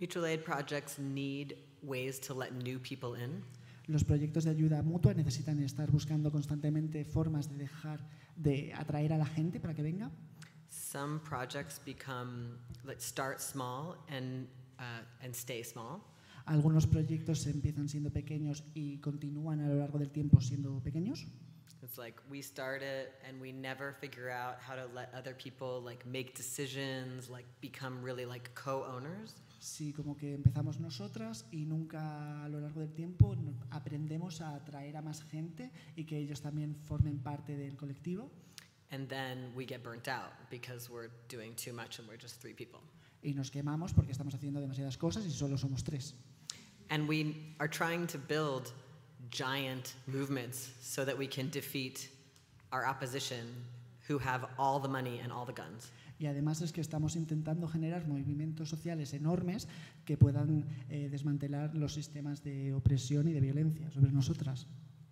[0.00, 3.42] Mutual aid projects need ways to let new people in.
[3.86, 8.00] Los proyectos de ayuda mutua necesitan estar buscando constantemente formas de dejar
[8.36, 10.10] de atraer a la gente para que venga.
[10.68, 14.46] Some projects become like start small and
[14.78, 16.00] uh, and stay small.
[16.46, 21.26] Algunos proyectos empiezan siendo pequeños y continúan a lo largo del tiempo siendo pequeños.
[21.82, 25.80] It's like we start it and we never figure out how to let other people
[25.82, 29.34] like make decisions, like become really like co-owners.
[29.60, 33.34] Sí, como que empezamos nosotras y nunca a lo largo del tiempo
[33.70, 38.30] aprendemos a atraer a más gente y que ellos también formen parte del colectivo.
[38.90, 42.54] And then we get burnt out because we're doing too much and we're just three
[42.54, 42.80] people.
[43.22, 46.14] Y nos quemamos porque estamos haciendo demasiadas cosas y solo somos tres.
[46.88, 48.72] And we are trying to build
[49.30, 52.08] giant movements so that we can defeat
[52.72, 53.46] our opposition
[54.08, 55.92] who have all the money and all the guns.
[56.18, 59.68] Y además es que estamos intentando generar movimientos sociales enormes
[60.04, 64.66] que puedan eh, desmantelar los sistemas de opresión y de violencia sobre nosotras.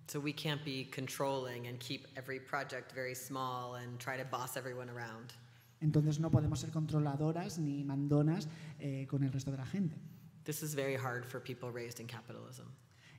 [0.09, 4.57] So we can't be controlling and keep every project very small and try to boss
[4.57, 5.33] everyone around.
[5.81, 9.97] Entonces no podemos ser controladoras ni mandonas eh, con el resto de la gente.
[10.45, 12.65] This is very hard for people raised in capitalism.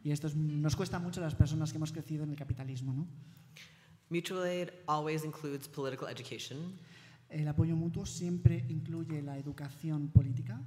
[0.03, 2.93] Y esto es- nos cuesta mucho a las personas que hemos crecido en el capitalismo.
[2.93, 3.07] ¿no?
[4.09, 6.57] Mutual aid always includes political education.
[7.29, 10.59] El apoyo mutuo siempre incluye la educación política.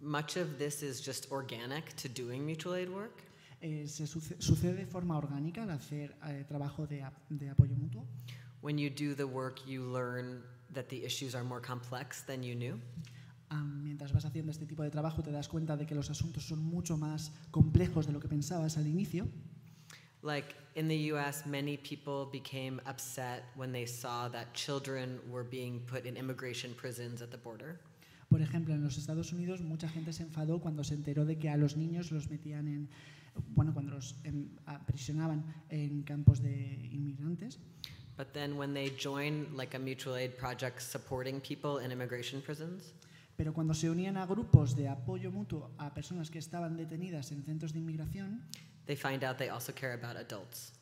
[0.00, 3.22] Much of this is just organic to doing mutual aid work.
[3.60, 8.04] Eh, se suce- sucede de forma orgánica al hacer eh, trabajo de, de apoyo mutuo.
[8.62, 10.42] When you do the work, you learn
[10.74, 12.78] that the issues are more complex than you knew.
[13.50, 16.44] Ah, mientras vas haciendo este tipo de trabajo te das cuenta de que los asuntos
[16.44, 19.26] son mucho más complejos de lo que pensabas al inicio.
[20.22, 25.80] Like in the US, many people became upset when they saw that children were being
[25.86, 27.80] put in immigration prisons at the border.
[28.28, 31.48] Por ejemplo, en los Estados Unidos mucha gente se enfadó cuando se enteró de que
[31.48, 32.88] a los niños los metían en,
[33.54, 37.58] bueno, cuando los em, aprisionaban en campos de inmigrantes.
[38.18, 42.92] But then when they join like a mutual aid project supporting people in immigration prisons,
[43.36, 47.44] Pero cuando se unían a grupos de apoyo mutuo a personas que estaban detenidas en
[47.44, 48.42] centros de inmigración,
[48.86, 50.72] they find out they also care about adults.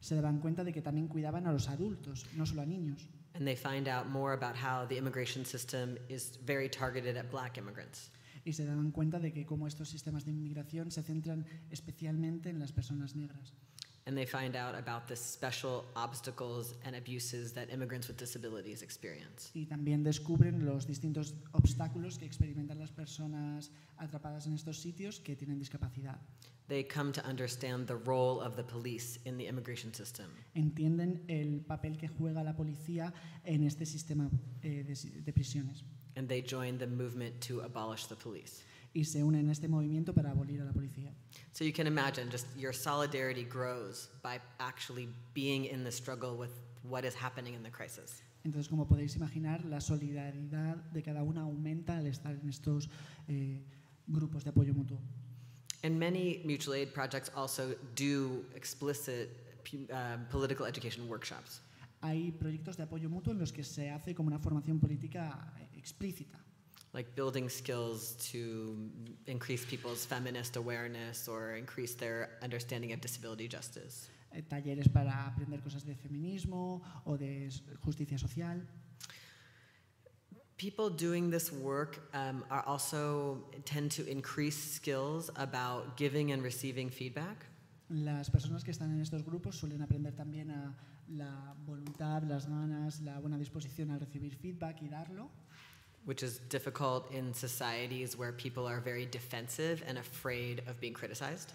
[0.00, 3.08] se daban cuenta de que también cuidaban a los adultos, no solo a niños.
[3.32, 7.56] And they find out more about how the immigration system is very targeted at black
[7.56, 8.10] immigrants.
[8.44, 12.58] Y se daban cuenta de que como estos sistemas de inmigración se centran especialmente en
[12.58, 13.54] las personas negras.
[14.06, 19.50] And they find out about the special obstacles and abuses that immigrants with disabilities experience.
[19.54, 25.36] Y también descubren los distintos obstáculos que experimentan las personas atrapadas en estos sitios que
[25.36, 26.20] tienen discapacidad.
[26.68, 30.30] They come to understand the role of the police in the immigration system.
[30.54, 33.12] Entienden el papel que juega la policía
[33.44, 34.30] en este sistema
[34.62, 35.84] eh, de, de prisiones
[36.16, 38.62] And they join the movement to abolish the police.
[38.94, 41.12] Y se unen en este movimiento para abolir a la policía.
[41.52, 46.52] So you can imagine just your solidarity grows by actually being in the struggle with
[46.82, 48.22] what is happening in the crisis.
[48.44, 52.88] Entonces, como podéis imaginar, la solidaridad de cada una aumenta al estar en estos
[53.26, 53.62] eh,
[54.06, 54.98] grupos de apoyo mutuo.
[55.82, 59.30] And many mutual aid projects also do explicit
[59.90, 61.60] um, political education workshops.
[62.02, 65.78] Hay proyectos de apoyo mutuo en los que se hace como una formación política eh,
[65.78, 66.38] explícita,
[66.94, 68.88] like building skills to
[69.26, 74.08] increase people's feminist awareness or increase their understanding of disability justice.
[74.34, 77.48] eh, talleres para aprender cosas de feminismo o de
[77.84, 78.60] justicia social.
[80.56, 86.90] People doing this work um, are also tend to increase skills about giving and receiving
[86.90, 87.46] feedback.
[87.88, 90.74] Las personas que están en estos grupos suelen aprender también a
[91.08, 95.30] la voluntad, las ganas, la buena disposición al recibir feedback y darlo,
[96.04, 101.52] which is difficult in societies where people are very defensive and afraid of being criticized.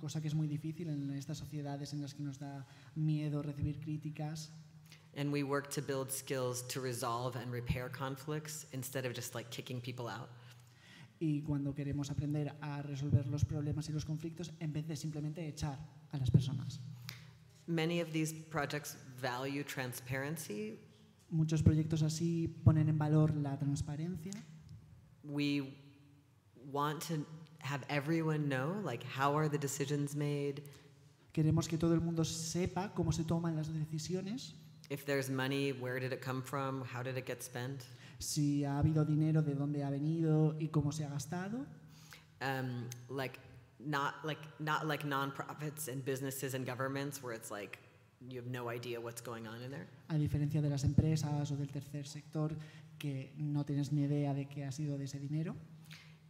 [0.00, 3.78] cosa que es muy difícil en estas sociedades en las que nos da miedo recibir
[3.80, 4.50] críticas.
[5.16, 9.50] And we work to build skills to resolve and repair conflicts instead of just like
[9.50, 10.28] kicking people out.
[11.18, 15.46] Y cuando queremos aprender a resolver los problemas y los conflictos, en vez de simplemente
[15.46, 15.78] echar
[16.12, 16.78] a las personas.
[17.66, 20.78] Many of these projects value transparency.
[21.30, 24.32] Muchos proyectos así ponen en valor la transparencia.
[25.24, 25.74] We
[26.72, 27.24] want to
[27.60, 30.62] have everyone know like how are the decisions made?
[31.32, 34.54] Queremos que todo el mundo sepa cómo se toman las decisiones,
[34.88, 36.84] If there's money, where did it come from?
[36.84, 37.84] How did it get spent?
[38.18, 41.66] si ha habido dinero, de dónde ha venido y cómo se ha gastado.
[42.40, 43.38] um, like
[43.78, 47.78] not like not like nonprofits and businesses and governments where it's like
[48.20, 49.86] you have no idea what's going on in there.
[50.08, 52.56] A diferencia de las empresas o del tercer sector,
[52.98, 55.54] que no tienes ni idea de qué ha sido de ese dinero.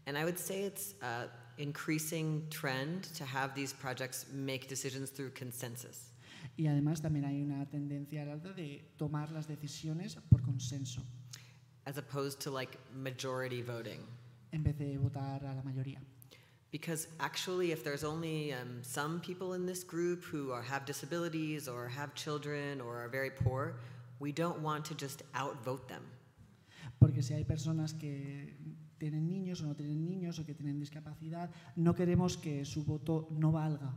[0.07, 1.28] And I would say it's a
[1.59, 6.12] increasing trend to have these projects make decisions through consensus.
[6.57, 11.03] Y además también hay una tendencia al alza de tomar las decisiones por consenso,
[11.87, 14.01] as opposed to like majority voting.
[14.53, 16.01] en vez de votar a la mayoría.
[16.72, 21.68] Because actually, if there's only um, some people in this group who are, have disabilities
[21.68, 23.76] or have children or are very poor,
[24.18, 26.02] we don't want to just outvote them.
[26.98, 28.52] Porque si hay personas que
[28.98, 33.28] tienen niños o no tienen niños o que tienen discapacidad, no queremos que su voto
[33.30, 33.92] no valga.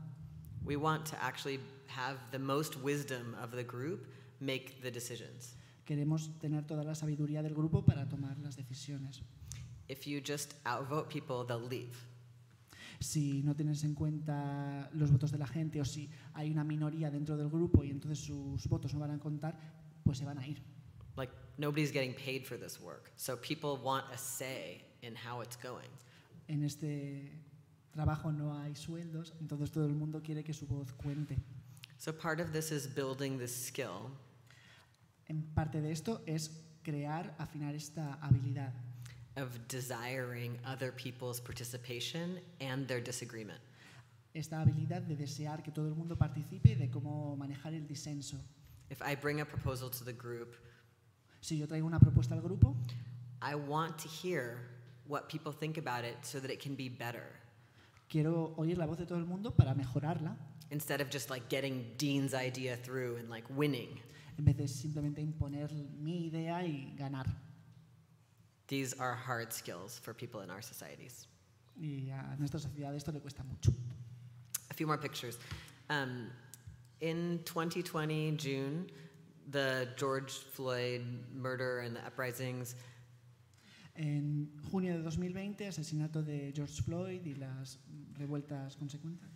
[0.64, 4.08] We want to actually have the most wisdom of the group
[4.40, 5.56] make the decisions.
[5.86, 9.22] Queremos tener toda la sabiduría del grupo para tomar las decisiones.
[9.88, 11.98] If you just outvote people, they'll leave.
[13.00, 17.10] Si no tienes en cuenta los votos de la gente o si hay una minoría
[17.10, 19.58] dentro del grupo y entonces sus votos no van a contar,
[20.04, 20.62] pues se van a ir.
[21.16, 23.12] Like, nobody's getting paid for this work.
[23.16, 25.90] So people want a say in how it's going.
[26.48, 27.32] En este
[27.92, 31.38] trabajo no hay sueldos, entonces todo el mundo quiere que su voz cuente.
[31.98, 34.12] So part of this is building this skill
[35.30, 36.50] En parte de esto es
[36.82, 38.74] crear, afinar esta habilidad
[39.38, 43.60] of desiring other people's participation and their disagreement.
[44.34, 48.38] esta habilidad de desear que todo el mundo participe y de cómo manejar el disenso.
[48.90, 50.56] If I bring a proposal to the group,
[51.42, 52.76] Si yo traigo una propuesta al grupo,
[53.42, 54.58] I want to hear
[55.08, 57.24] what people think about it so that it can be better.
[58.10, 60.36] quiero oír la voz de todo el mundo para mejorarla,
[60.72, 64.00] Instead of just like getting Dean's idea through and like winning.
[64.38, 67.26] en vez de simplemente imponer mi idea y ganar.
[68.70, 71.28] These are hard skills for people in our societies.
[71.76, 73.74] Y a nuestra sociedad esto le cuesta mucho.
[74.70, 75.38] A few more pictures.
[75.90, 76.30] Um,
[77.02, 78.90] in 2020, June,
[79.50, 81.04] the George Floyd
[81.34, 82.76] murder and the uprisings,
[83.96, 87.80] En junio de 2020, asesinato de George Floyd y las
[88.18, 89.28] revueltas consecuentes.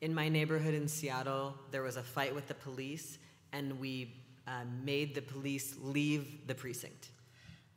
[0.00, 3.18] in my neighborhood in Seattle, there was a fight with the police,
[3.52, 4.14] and we
[4.46, 7.10] um, made the police leave the precinct.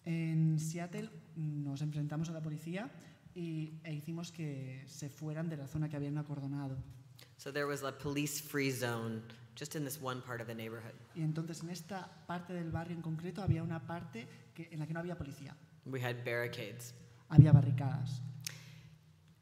[0.09, 2.89] En Seattle nos enfrentamos a la policía
[3.35, 6.77] y, e hicimos que se fueran de la zona que habían acordonado.
[7.37, 9.21] So there was a police free zone
[9.55, 10.95] just in this one part of the neighborhood.
[11.13, 14.87] Y entonces en esta parte del barrio en concreto había una parte que, en la
[14.87, 15.55] que no había policía,
[15.85, 16.95] We had barricades.
[17.29, 18.19] había barricadas.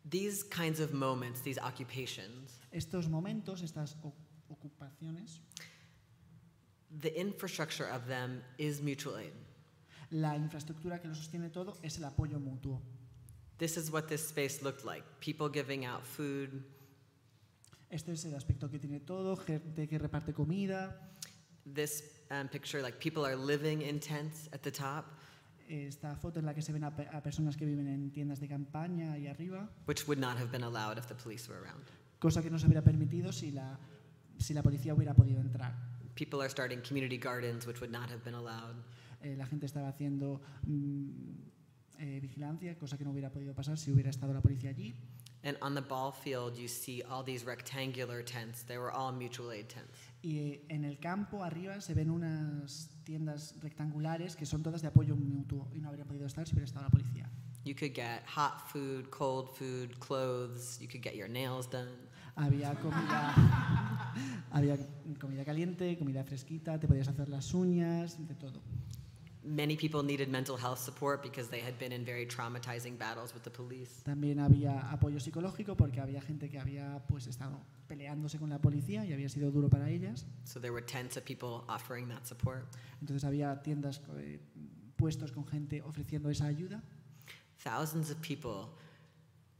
[0.10, 3.96] These kinds of moments, these occupations, Estos momentos, estas
[4.50, 5.40] ocupaciones,
[6.92, 9.32] the infrastructure of them is mutual aid.
[10.12, 12.82] La infraestructura que lo sostiene todo es el apoyo mutuo.
[13.58, 16.64] This is what this space looked like people giving out food,
[17.90, 20.94] Este es el aspecto que tiene todo, gente que reparte comida,
[21.66, 25.06] this um, picture like people are living in tents at the top,
[25.70, 28.48] esta foto en la que se ven a, a personas que viven en tiendas de
[28.48, 31.86] campaña ahí arriba, which would not have been allowed if the police were around.
[32.20, 33.78] cosa que no se hubiera permitido si la,
[34.38, 35.74] si la policía hubiera podido entrar.
[36.16, 38.76] People are starting community gardens, which would not have been allowed.
[39.22, 41.10] Eh, la gente estaba haciendo mm,
[42.00, 44.96] eh, vigilancia, cosa que no hubiera podido pasar si hubiera estado la policía allí.
[45.44, 48.64] And on the ball field, you see all these rectangular tents.
[48.64, 49.92] They were all mutual aid tents.
[50.22, 54.88] Y eh, en el campo arriba se ven unas tiendas rectangulares que son todas de
[54.88, 57.30] apoyo mutuo y no habría podido estar si hubiera estado la policía.
[57.64, 60.80] You could get hot food, cold food, clothes.
[60.80, 62.08] You could get your nails done.
[62.36, 63.34] Había comida,
[64.52, 64.78] Había
[65.20, 68.62] comida caliente, comida fresquita, te podías hacer las uñas, de todo.
[69.48, 73.44] Many people needed mental health support because they had been in very traumatizing battles with
[73.44, 74.04] the police.
[74.04, 79.06] También había apoyo psicológico porque había gente que había pues estado peleándose con la policía
[79.06, 80.26] y había sido duro para ellas.
[80.44, 82.68] So there were tents of people offering that support.
[83.02, 84.40] Entonces había tiendas, eh,
[84.98, 86.82] puestos con gente ofreciendo esa ayuda.
[87.60, 88.70] Thousands of people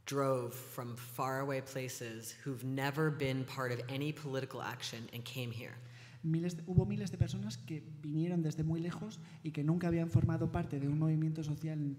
[0.04, 5.74] drove from faraway places who've never been part of any political action and came here.
[6.22, 10.10] Miles de- hubo miles de personas que vinieron desde muy lejos y que nunca habían
[10.10, 11.96] formado parte de un movimiento social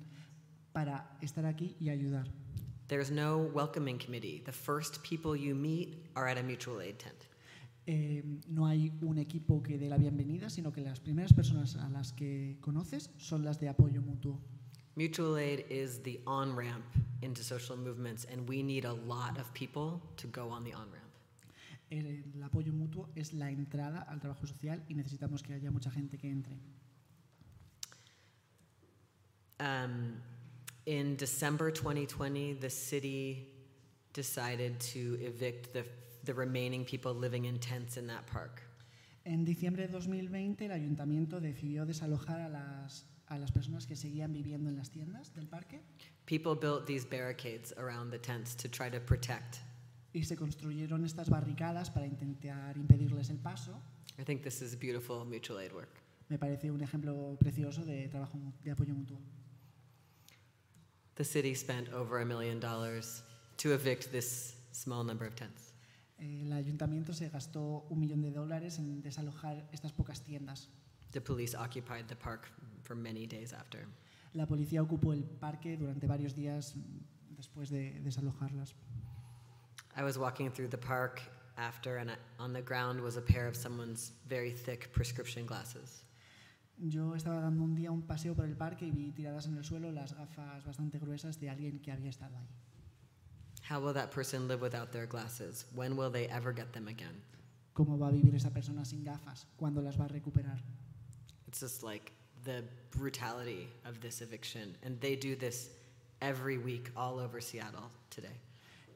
[0.72, 2.28] para estar aquí y ayudar.
[2.88, 4.40] There's no welcoming committee.
[4.44, 7.16] The first people you meet are at a mutual aid tent.
[7.86, 11.90] Eh, no hay un equipo que dé la bienvenida, sino que las primeras personas a
[11.90, 14.40] las que conoces son las de apoyo mutuo.
[14.96, 16.84] Mutual aid is the on ramp
[17.22, 20.92] into social movements, and we need a lot of people to go on the on
[20.92, 21.09] ramp.
[21.90, 25.90] El, el apoyo mutuo es la entrada al trabajo social y necesitamos que haya mucha
[25.92, 26.58] gente que entre.
[29.60, 30.22] Um,
[30.86, 33.48] in December 2020, the city
[34.14, 35.84] decided to evict the,
[36.24, 38.62] the remaining people living in tents in that park.
[39.26, 44.32] En diciembre de 2020 el ayuntamiento decidió desalojar a las, a las personas que seguían
[44.34, 45.82] viviendo en las tiendas del parque
[46.30, 49.62] People built these barricades around the tents to try to protect.
[50.14, 53.80] Y se construyeron estas barricadas para intentar impedirles el paso.
[54.18, 56.02] I think this is beautiful mutual aid work.
[56.30, 59.20] Me parece un ejemplo precioso de trabajo de apoyo mutuo.
[61.16, 63.24] The city spent over a million dollars
[63.58, 65.74] to evict this small number of tents.
[66.18, 70.70] El ayuntamiento se gastó un millón de dólares en desalojar estas pocas tiendas.
[71.12, 72.52] The police occupied the park
[72.84, 73.88] for many days after.
[74.34, 76.76] La policía ocupó el parque durante varios días
[77.36, 78.76] después de desalojarlas.
[80.00, 81.22] I was walking through the park
[81.58, 86.04] after, and on the ground was a pair of someone's very thick prescription glasses.
[86.78, 89.64] Yo estaba dando un día un paseo por el parque y vi tiradas en el
[89.66, 92.48] suelo las gafas bastante gruesas de alguien que había estado ahí.
[93.62, 95.66] How will that person live without their glasses?
[95.76, 97.22] When will they ever get them again?
[97.76, 99.48] ¿Cómo va a vivir esa persona sin gafas?
[99.60, 100.60] ¿Cuándo las va a recuperar?
[101.46, 102.14] It's just like
[102.46, 104.78] the brutality of this eviction.
[104.82, 105.72] And they do this
[106.22, 108.38] every week all over Seattle today.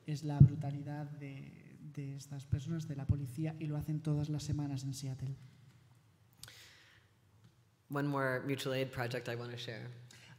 [0.05, 4.43] Es la brutalidad de, de estas personas, de la policía, y lo hacen todas las
[4.43, 5.35] semanas en Seattle.
[7.89, 9.89] One more mutual aid project I want to share.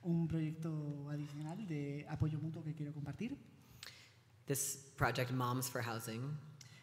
[0.02, 3.36] Un proyecto adicional de apoyo mutuo que quiero compartir.
[4.46, 6.36] This project, Moms for Housing,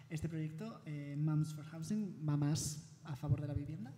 [0.09, 3.93] Este proyecto, eh, Moms for Housing, Mamás a favor de la vivienda,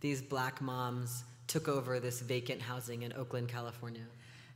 [0.00, 4.06] these black moms took over this vacant housing in Oakland, California.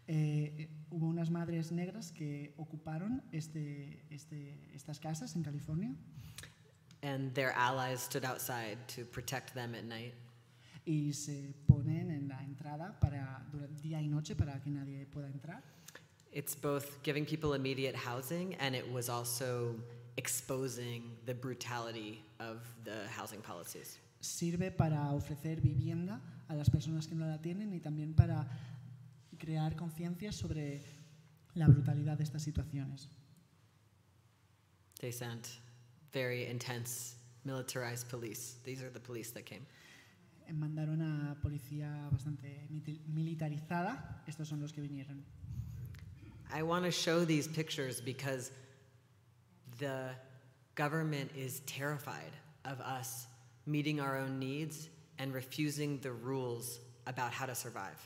[0.09, 5.95] Eh, hubo unas madres negras que ocuparon este, este, estas casas en California
[7.03, 10.15] And their allies stood outside to protect them at night.
[10.87, 13.45] y se ponen en la entrada para
[13.83, 15.63] día y noche para que nadie pueda entrar.
[16.33, 19.75] It's both giving people immediate housing and it was also
[20.17, 23.99] exposing the brutality of the housing policies.
[24.21, 28.47] Sirve para ofrecer vivienda a las personas que no la tienen y también para
[29.39, 30.81] crear conciencia sobre
[31.55, 33.09] la brutalidad de estas situaciones.
[35.01, 35.59] They sent
[36.13, 38.57] very intense militarized police.
[38.65, 39.67] These are the police that came.
[40.53, 42.69] Mandaron a policía bastante
[43.13, 43.99] militarizada.
[44.29, 45.23] Estos son los que vinieron.
[46.53, 48.53] I want to show these pictures because
[49.79, 50.11] the
[50.77, 52.33] government is terrified
[52.65, 53.27] of us
[53.67, 58.01] meeting our own needs and refusing the rules about how to survive.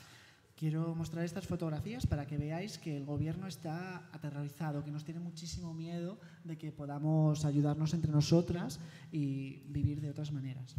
[0.61, 5.19] Quiero mostrar estas fotografías para que veáis que el gobierno está aterrorizado, que nos tiene
[5.19, 8.79] muchísimo miedo de que podamos ayudarnos entre nosotras
[9.11, 10.75] y vivir de otras maneras.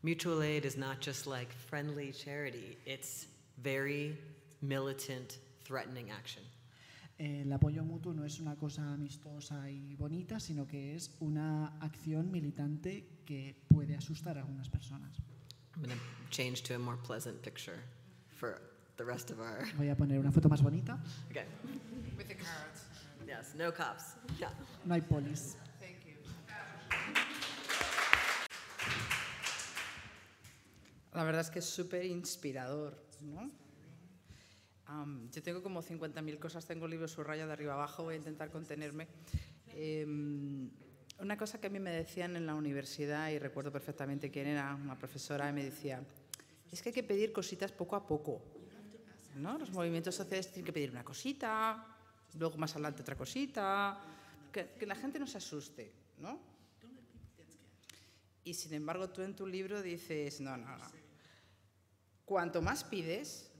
[0.00, 3.28] Mutual aid is not just like friendly charity, it's
[3.58, 4.18] very
[4.62, 6.42] militant, threatening action.
[7.18, 12.30] El apoyo mutuo no es una cosa amistosa y bonita, sino que es una acción
[12.30, 15.14] militante que puede asustar a algunas personas.
[15.74, 17.82] I'm going to change to a more pleasant picture
[18.30, 19.64] for the rest of our.
[19.76, 20.98] Voy a poner una foto más bonita.
[21.30, 21.44] Okay.
[22.16, 22.86] With the carrots.
[23.26, 24.14] Yes, no cops.
[24.38, 24.50] Yeah.
[24.84, 25.56] No hay polis.
[25.80, 26.14] Thank you.
[31.12, 33.50] La verdad es que es súper inspirador, ¿no?
[34.86, 38.18] Am, yo tengo como 50.000 cosas, tengo el libro subrayado de arriba abajo, voy a
[38.18, 39.08] intentar contenerme.
[39.74, 40.70] Em,
[41.18, 44.74] una cosa que a mí me decían en la universidad, y recuerdo perfectamente quién era,
[44.74, 46.02] una profesora, y me decía,
[46.70, 48.55] es que hay que pedir cositas poco a poco.
[49.36, 49.58] ¿No?
[49.58, 51.86] Los movimientos sociales tienen que pedir una cosita,
[52.38, 53.98] luego más adelante otra cosita,
[54.52, 55.92] que, la gente no se asuste.
[56.18, 56.40] ¿no?
[58.44, 60.86] Y sin embargo tú en tu libro dices, no, no, no.
[62.24, 63.50] Cuanto más pides,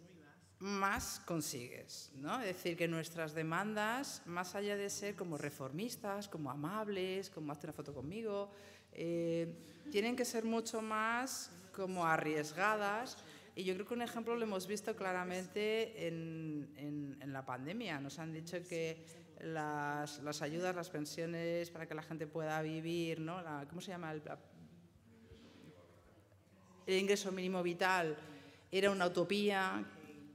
[0.59, 2.41] más consigues, ¿no?
[2.41, 7.66] Es decir, que nuestras demandas, más allá de ser como reformistas, como amables, como hazte
[7.66, 8.51] una foto conmigo,
[8.93, 9.55] eh,
[9.91, 13.18] tienen que ser mucho más como arriesgadas.
[13.57, 17.98] Y yo creo que un ejemplo lo hemos visto claramente en, la pandemia.
[18.00, 19.02] Nos han dicho que
[19.40, 23.40] las, las, ayudas, las pensiones para que la gente pueda vivir, ¿no?
[23.40, 24.12] La, ¿Cómo se llama?
[24.12, 24.22] El,
[26.86, 28.16] el ingreso mínimo vital
[28.70, 29.84] era una utopía,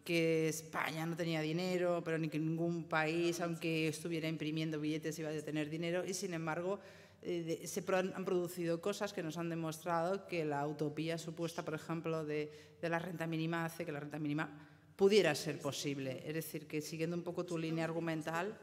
[0.03, 5.29] que España no tenía dinero, pero ni que ningún país, aunque estuviera imprimiendo billetes, iba
[5.29, 6.79] a tener dinero, y sin embargo
[7.23, 12.25] eh, se han producido cosas que nos han demostrado que la utopía supuesta, por ejemplo,
[12.25, 12.51] de,
[12.81, 16.23] de, la renta mínima hace que la renta mínima pudiera ser posible.
[16.25, 18.57] Es decir, que siguiendo un poco tu línea argumental,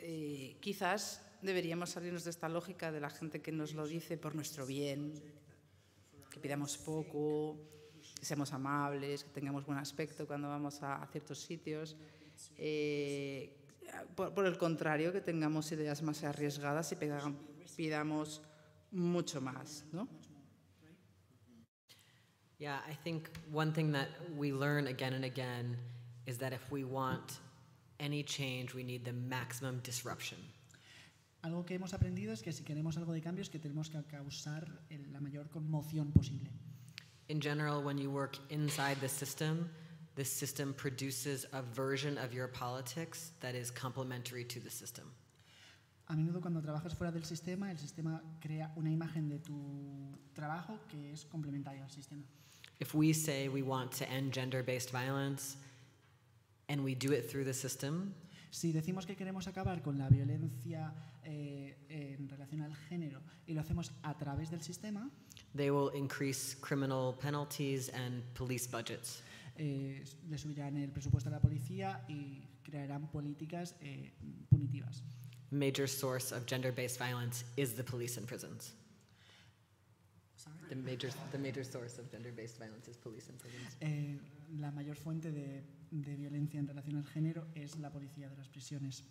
[0.00, 4.34] eh, quizás deberíamos salirnos de esta lógica de la gente que nos lo dice por
[4.34, 5.14] nuestro bien,
[6.30, 7.56] que pidamos poco,
[8.18, 11.96] que seamos amables, que tengamos buen aspecto cuando vamos a, a ciertos sitios.
[12.56, 13.59] Eh,
[14.14, 16.96] por, por, el contrario, que tengamos ideas más arriesgadas y
[17.76, 18.42] pidamos
[18.92, 20.08] mucho más, ¿no?
[22.58, 25.78] Yeah, I think one thing that we learn again and again
[26.26, 27.40] is that if we want
[27.98, 30.38] any change, we need the maximum disruption.
[31.42, 34.02] Algo que hemos aprendido es que si queremos algo de cambio es que tenemos que
[34.02, 34.68] causar
[35.10, 36.50] la mayor conmoción posible.
[37.28, 39.70] In general, when you work inside the system,
[40.16, 45.04] the system produces a version of your politics that is complementary to the system.
[46.08, 50.78] A menudo cuando trabajas fuera del sistema, el sistema crea una imagen de tu trabajo
[50.88, 52.24] que es complementaria al sistema.
[52.80, 55.56] If we say we want to end gender-based violence
[56.68, 58.14] and we do it through the system,
[58.50, 60.92] si decimos que queremos acabar con la violencia
[61.22, 65.08] eh, en relación al género y lo hacemos a través del sistema,
[65.54, 69.22] they will increase criminal penalties and police budgets.
[69.62, 74.10] Eh, le subirán el presupuesto a la policía y crearán políticas eh,
[74.48, 75.02] punitivas.
[75.50, 78.72] Major source of gender-based violence is the police and prisons.
[80.70, 83.76] The major, the major source of gender-based violence is police and prisons.
[83.82, 84.16] Eh,
[84.58, 88.48] la mayor fuente de, de violencia en relación al género es la policía de las
[88.48, 89.02] prisiones.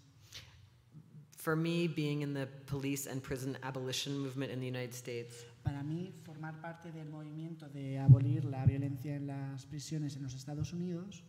[1.37, 5.83] For me, being in the police and prison abolition movement in the United States, Para
[5.83, 10.73] mí, formar parte del movimiento de abolir la violencia en las prisiones en los Estados
[10.73, 11.23] Unidos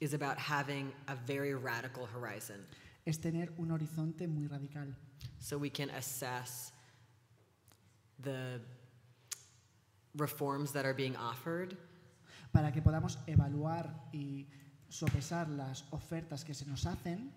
[0.00, 2.66] is about having a very radical horizon.
[3.04, 4.94] es tener un horizonte muy radical.
[5.38, 6.72] So we can assess
[8.20, 8.60] the
[10.16, 11.76] reforms that are being offered
[12.52, 14.46] para que podamos evaluar y
[14.90, 17.30] sopesar las ofertas que se nos hacen.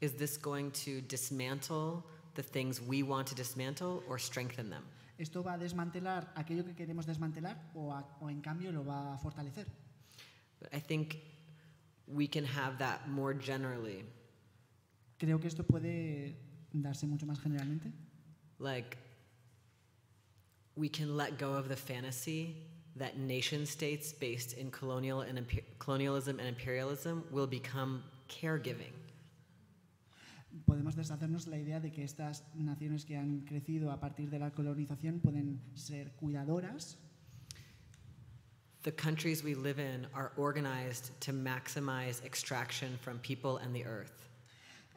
[0.00, 4.84] Is this going to dismantle the things we want to dismantle or strengthen them?
[5.18, 9.14] ¿Esto va a desmantelar aquello que queremos desmantelar o, a, o en cambio lo va
[9.14, 9.66] a fortalecer?
[10.72, 11.18] I think
[12.06, 14.04] we can have that more generally.
[15.18, 16.36] Creo que esto puede
[16.72, 17.92] darse mucho más generalmente.
[18.58, 18.98] Like,
[20.76, 22.56] we can let go of the fantasy
[22.96, 28.92] that nation states based in colonial and imper- colonialism and imperialism will become caregiving.
[30.64, 34.50] Podemos deshacernos la idea de que estas naciones que han crecido a partir de la
[34.52, 36.98] colonización pueden ser cuidadoras.
[38.82, 44.28] The countries we live in are organized to maximize extraction from people and the earth.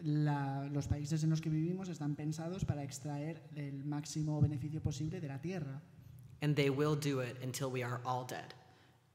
[0.01, 5.19] La, los países en los que vivimos están pensados para extraer el máximo beneficio posible
[5.19, 5.81] de la tierra
[6.41, 8.53] And they will do it until we are all dead.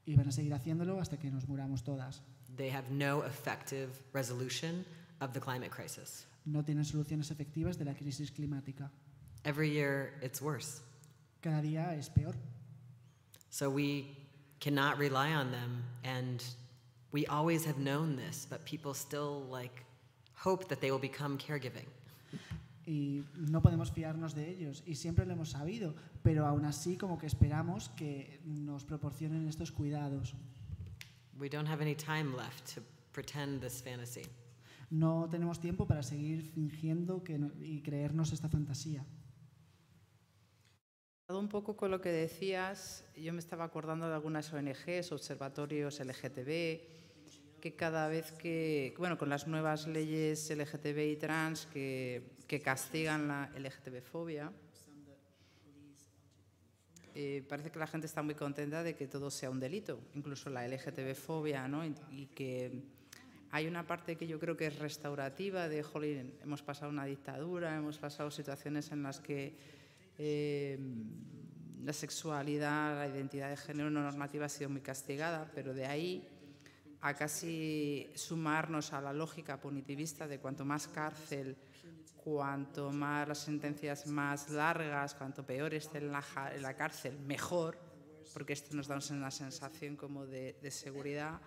[0.05, 2.21] y van a seguir haciéndolo hasta que nos muramos todas.
[2.55, 4.85] They have no effective resolution
[5.21, 6.27] of the climate crisis.
[6.45, 8.89] No tienen soluciones efectivas de la crisis climática.
[9.43, 10.81] Every year, it's worse.
[11.41, 12.35] Cada día es peor.
[13.49, 14.17] So we
[14.59, 15.83] cannot rely on them.
[16.03, 16.43] And
[17.11, 19.83] we always have known this, but people still like
[20.33, 21.87] hope that they will become caregiving.
[22.85, 27.17] y no podemos fiarnos de ellos y siempre lo hemos sabido, pero aún así como
[27.17, 30.35] que esperamos que nos proporcionen estos cuidados.
[31.37, 32.81] We don't have any time left to
[33.11, 34.25] pretend this fantasy.
[34.89, 39.05] No tenemos tiempo para seguir fingiendo que no- y creernos esta fantasía.
[41.27, 46.81] Un poco con lo que decías, yo me estaba acordando de algunas ONGs, observatorios LGTB,
[47.59, 53.27] que cada vez que, bueno, con las nuevas leyes LGTB y trans que, que castigan
[53.27, 54.51] la LGTB-fobia,
[57.15, 60.51] eh, parece que la gente está muy contenta de que todo sea un delito, incluso
[60.51, 61.83] la LGTB-fobia, ¿no?
[61.85, 62.83] Y, y que
[63.55, 67.73] hay una parte que yo creo que es restaurativa de, jolín, hemos pasado una dictadura,
[67.73, 69.55] hemos pasado situaciones en las que
[70.17, 70.77] eh,
[71.81, 76.27] la sexualidad, la identidad de género no normativa ha sido muy castigada, pero de ahí
[76.99, 81.55] a casi sumarnos a la lógica punitivista de cuanto más cárcel,
[82.17, 87.79] cuanto más las sentencias más largas, cuanto peor esté en la, cárcel, mejor,
[88.33, 91.39] porque esto nos da una sensación como de, seguridad.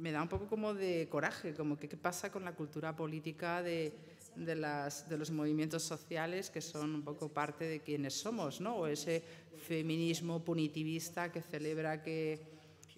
[0.00, 3.62] Me da un poco como de coraje, como que qué pasa con la cultura política
[3.62, 3.92] de,
[4.36, 8.76] los movimientos sociales que son un poco parte de quienes somos, ¿no?
[8.76, 9.22] O ese
[9.68, 12.40] feminismo punitivista que celebra que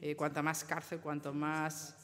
[0.01, 1.97] eh, cuanta más cárcel, cuanto más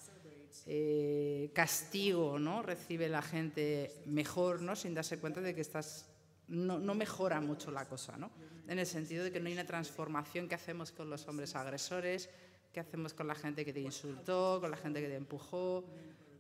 [0.66, 2.62] eh, castigo ¿no?
[2.62, 4.76] recibe la gente, mejor, ¿no?
[4.76, 6.07] sin darse cuenta de que estás,
[6.49, 8.30] no, no, mejora mucho la cosa, ¿no?
[8.66, 12.28] en el sentido de que no hay una transformación que hacemos con los hombres agresores,
[12.72, 15.84] que hacemos con la gente que te insultó, con la gente que te empujó,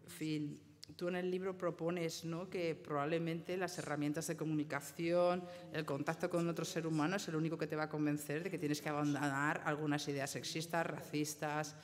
[0.04, 0.60] en fin,
[0.96, 2.48] tú en el libro propones ¿no?
[2.48, 7.58] que probablemente las herramientas de comunicación, el contacto con otro ser humano es el único
[7.58, 11.76] que te va a convencer de que tienes que abandonar algunas ideas sexistas, racistas.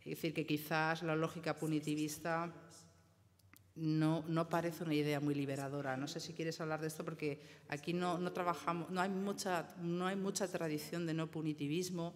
[0.00, 2.52] Es decir, que quizás la lógica punitivista
[3.76, 5.96] no, no parece una idea muy liberadora.
[5.96, 9.68] No sé si quieres hablar de esto porque aquí no, no trabajamos, no hay, mucha,
[9.80, 12.14] no hay mucha tradición de no punitivismo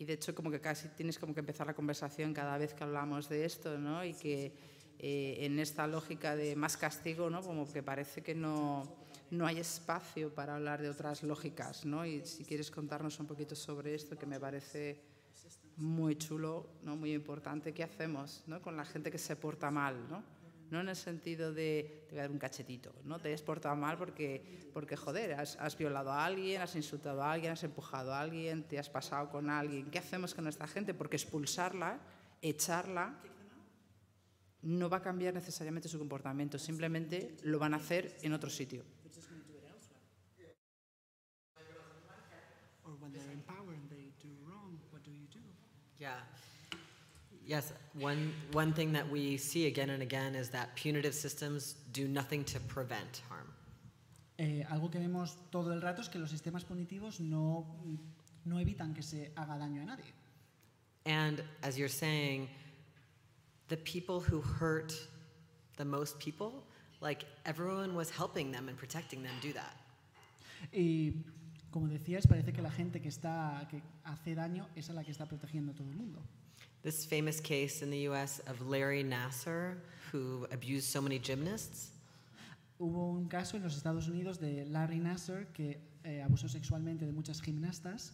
[0.00, 2.82] y de hecho como que casi tienes como que empezar la conversación cada vez que
[2.84, 4.02] hablamos de esto, ¿no?
[4.02, 4.50] Y que
[4.98, 7.42] eh, en esta lógica de más castigo, ¿no?
[7.42, 8.82] como que parece que no,
[9.30, 11.84] no hay espacio para hablar de otras lógicas.
[11.84, 12.06] ¿no?
[12.06, 15.02] Y si quieres contarnos un poquito sobre esto, que me parece
[15.76, 16.96] muy chulo, ¿no?
[16.96, 18.62] muy importante, ¿qué hacemos ¿no?
[18.62, 20.08] con la gente que se porta mal?
[20.08, 20.22] ¿no?
[20.70, 23.74] No en el sentido de te voy a dar un cachetito, no te has portado
[23.76, 28.14] mal porque, porque joder, has, has, violado a alguien, has insultado a alguien, has empujado
[28.14, 29.90] a alguien, te has pasado con alguien.
[29.90, 30.94] ¿Qué hacemos con esta gente?
[30.94, 32.00] Porque expulsarla,
[32.40, 33.18] echarla,
[34.62, 38.84] no va a cambiar necesariamente su comportamiento, simplemente lo van a hacer en otro sitio.
[45.98, 46.24] Yeah.
[47.44, 52.06] Yes, one, one thing that we see again and again is that punitive systems do
[52.06, 53.46] nothing to prevent harm.
[54.38, 57.66] Eh, algo que vemos todo el rato es que los sistemas punitivos no,
[58.44, 60.12] no evitan que se haga daño a nadie.
[61.04, 62.48] And as you're saying,
[63.68, 64.94] the people who hurt
[65.76, 66.64] the most people,
[67.00, 69.76] like everyone was helping them and protecting them do that.
[70.72, 71.24] Y
[71.70, 75.10] como decías, parece que la gente que está que hace daño es a la que
[75.10, 76.22] está protegiendo todo el mundo.
[76.82, 79.76] This famous case in the US of Larry Nasser
[80.10, 81.90] who abused so many gymnasts.
[82.80, 87.12] Hubo un caso en los Estados Unidos de Larry Nasser que eh, abusó sexualmente de
[87.12, 88.12] muchas gimnastas.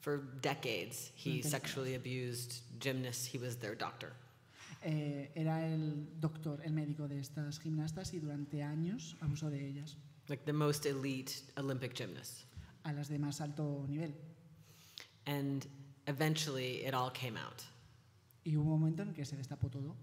[0.00, 3.26] For decades, he sexually abused gymnasts.
[3.26, 4.12] He was their doctor.
[4.84, 9.96] Eh, era el doctor, el médico de estas gimnastas y durante años abusó de ellas.
[10.28, 12.44] Like the most elite Olympic gymnasts.
[12.84, 14.14] A las de más alto nivel.
[15.26, 15.66] And
[16.06, 17.64] eventually it all came out.
[18.46, 19.96] Y hubo un momento en que se destapó todo.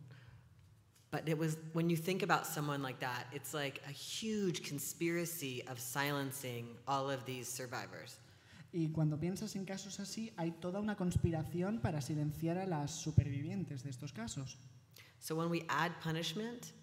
[1.12, 5.64] But it was when you think about someone like that, it's like a huge conspiracy
[5.68, 8.20] of silencing all of these survivors.
[8.74, 13.84] Y cuando piensas en casos así, hay toda una conspiración para silenciar a las supervivientes
[13.84, 14.58] de estos casos.
[15.20, 16.74] So when we add punishment,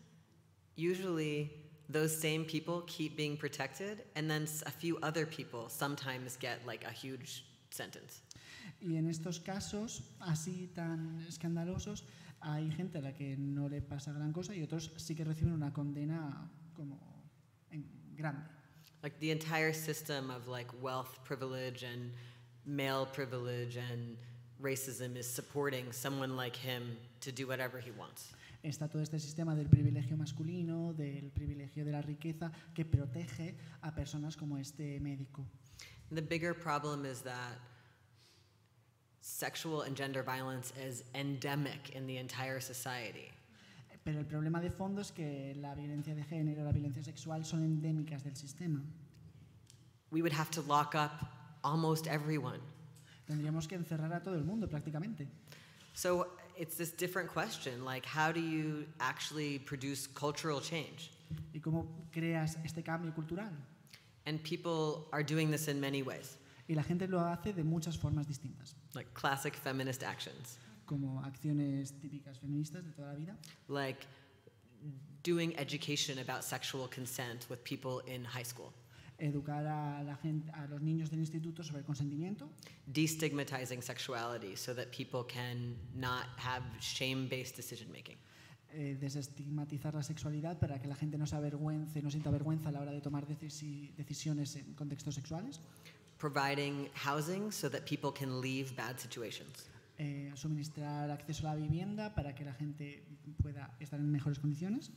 [0.77, 1.51] usually
[1.91, 6.85] those same people keep being protected, and then a few other people sometimes get like
[6.85, 8.23] a huge sentence.
[8.81, 12.05] Y en estos casos así tan escandalosos,
[12.41, 15.53] hay gente a la que no le pasa gran cosa y otros sí que reciben
[15.53, 16.99] una condena como
[18.17, 18.43] grande.
[19.03, 22.13] Like the entire system of like wealth privilege and
[22.67, 24.17] male privilege and
[24.61, 28.33] racism is supporting someone like him to do whatever he wants.
[28.63, 33.95] Está todo este sistema del privilegio masculino, del privilegio de la riqueza, que protege a
[33.95, 35.47] personas como este médico.
[36.11, 37.59] The bigger problem is that
[39.21, 43.31] sexual and gender violence is endemic in the entire society.
[44.05, 47.63] Pero el problema de fondo es que la violencia de género, la violencia sexual son
[47.63, 48.81] endémicas del sistema.
[50.11, 51.27] We would have to lock up
[51.63, 52.61] almost everyone.
[53.29, 55.27] Tendríamos que encerrar a todo el mundo prácticamente.
[55.93, 61.11] So it's this different question, like how do you actually produce cultural change?
[61.55, 63.53] ¿Y cómo creas este cambio cultural?
[64.27, 66.37] And people are doing this in many ways.
[66.71, 68.77] Y la gente lo hace de muchas formas distintas.
[68.95, 70.57] Like classic feminist actions.
[70.87, 73.37] Como acciones típicas feministas de toda la vida.
[73.67, 74.07] Like
[75.25, 78.73] doing education about sexual consent with people in high school.
[79.19, 82.49] Educar a, la gente, a los niños del instituto sobre el consentimiento.
[82.87, 88.17] Destigmatizing sexuality so that people can not have shame-based decision making.
[88.73, 92.73] eh, desestigmatizar la sexualidad para que la gente no se avergüence, no sienta vergüenza a
[92.73, 95.59] la hora de tomar decisi- decisiones en contextos sexuales.
[96.21, 99.69] Providing housing so that people can leave bad situations,
[99.99, 103.03] eh, suministrar acceso a la vivienda para que la gente
[103.43, 104.91] pueda estar en mejores condiciones.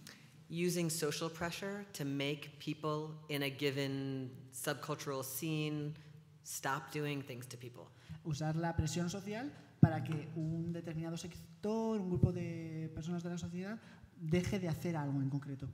[0.50, 5.96] using social pressure to make people in a given subcultural scene
[6.44, 7.88] stop doing things to people.
[8.24, 13.38] Usar la presión social para que un determinado sector, un grupo de personas de la
[13.38, 13.80] sociedad
[14.18, 15.68] deje de hacer algo en concreto.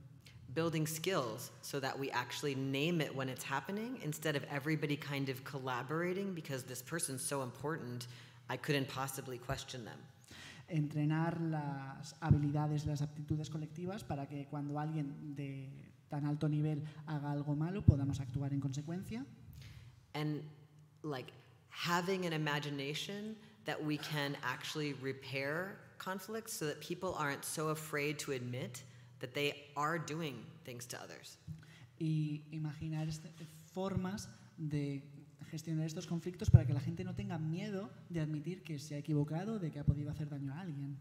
[0.54, 5.28] Building skills so that we actually name it when it's happening instead of everybody kind
[5.28, 8.08] of collaborating because this person's so important,
[8.48, 9.98] I couldn't possibly question them.
[10.72, 15.68] Entrenar las habilidades, las aptitudes colectivas para que cuando alguien de
[16.10, 19.24] tan alto nivel haga algo malo podamos actuar en consecuencia.
[20.14, 20.42] and
[21.02, 21.32] like
[21.70, 28.18] having an imagination that we can actually repair conflicts so that people aren't so afraid
[28.18, 28.82] to admit
[29.20, 31.38] that they are doing things to others.
[31.98, 33.28] y imaginar este-
[33.74, 35.02] formas de
[35.50, 38.98] gestionar estos conflictos para que la gente no tenga miedo de admitir que se ha
[38.98, 40.96] equivocado, de que ha podido hacer daño a alguien.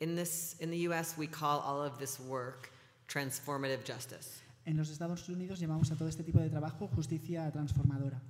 [0.00, 2.70] In this in the US we call all of this work
[3.08, 4.40] transformative justice.
[4.66, 8.20] En los Estados Unidos llamamos a todo este tipo de trabajo justicia transformadora.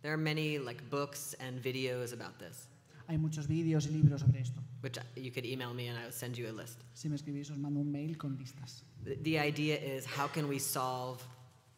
[0.00, 2.68] There are many like books and videos about this,
[3.06, 4.62] Hay muchos vídeos y libros sobre esto.
[4.80, 6.78] Which you could email me and I will send you a list.
[6.94, 8.82] Si me escribís os mando un mail con listas.
[9.04, 11.24] The, the idea is how can we solve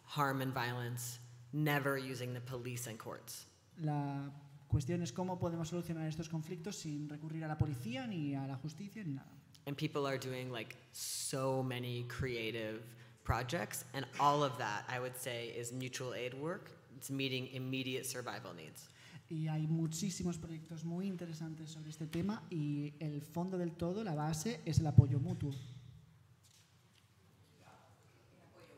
[0.05, 1.19] harm and violence
[1.53, 3.47] never using the police and courts?
[3.83, 4.31] La
[4.71, 8.57] cuestión es cómo podemos solucionar estos conflictos sin recurrir a la policía ni a la
[8.57, 9.31] justicia ni nada.
[9.67, 12.83] And people are doing like so many creative
[13.25, 16.71] projects, and all of that, I would say, is mutual aid work.
[16.97, 18.89] It's meeting immediate survival needs.
[19.31, 24.17] Y hay muchísimos proyectos muy interesantes sobre este tema y el fondo del todo, la
[24.17, 25.55] base, es el apoyo mutuo.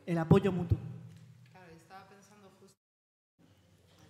[0.05, 0.77] El apoyo mutuo.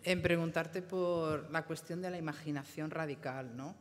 [0.04, 3.74] En preguntarte por la cuestión de la imaginación radical, ¿no?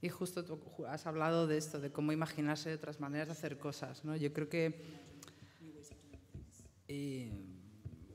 [0.00, 3.58] Y justo tú has hablado de esto, de cómo imaginarse de otras maneras de hacer
[3.58, 4.14] cosas, ¿no?
[4.14, 4.80] Yo creo que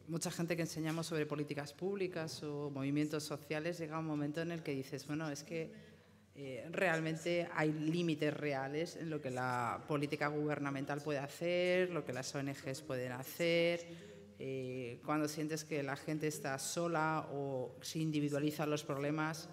[0.09, 4.63] mucha gente que enseñamos sobre políticas públicas o movimientos sociales llega un momento en el
[4.63, 5.71] que dices, bueno, es que
[6.35, 12.13] eh, realmente hay límites reales en lo que la política gubernamental puede hacer, lo que
[12.13, 14.09] las ONGs pueden hacer.
[14.41, 19.49] eh, cuando sientes que la gente está sola o se individualizan los problemas,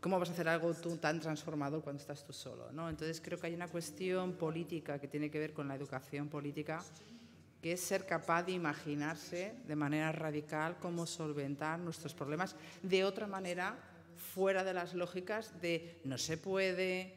[0.00, 2.70] ¿cómo vas a hacer algo tú tan transformador cuando estás tú solo?
[2.70, 2.88] ¿no?
[2.88, 6.80] Entonces creo que hay una cuestión política que tiene que ver con la educación política,
[7.60, 13.26] que es ser capaz de imaginarse de manera radical cómo solventar nuestros problemas de otra
[13.26, 13.78] manera,
[14.16, 17.14] fuera de las lógicas de no se puede,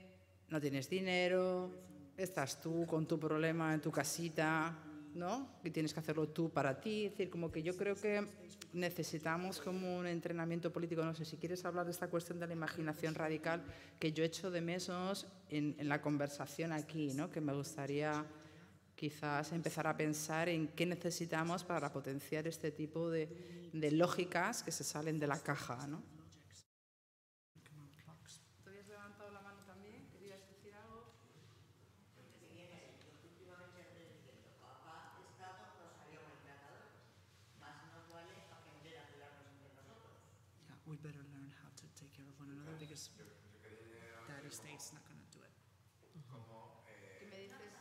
[0.49, 1.71] no tienes dinero,
[2.17, 4.77] estás tú con tu problema en tu casita,
[5.13, 5.47] ¿no?
[5.63, 7.05] Y tienes que hacerlo tú para ti.
[7.05, 8.27] Es decir, como que yo creo que
[8.73, 11.03] necesitamos como un entrenamiento político.
[11.03, 13.63] No sé si quieres hablar de esta cuestión de la imaginación radical
[13.99, 17.29] que yo echo de menos en, en la conversación aquí, ¿no?
[17.29, 18.25] Que me gustaría
[19.03, 23.27] quizás empezar a pensar en qué necesitamos para potenciar este tipo de,
[23.91, 26.01] lógicas que se salen de la caja, ¿no?
[28.63, 30.07] ¿Te habías levantado la mano también?
[30.07, 31.11] ¿Querías decir algo?
[32.55, 32.79] Yeah,
[40.87, 43.11] we better learn how to take care of one another because
[44.29, 45.51] that state's not going to do it.
[47.19, 47.73] ¿Qué me dices?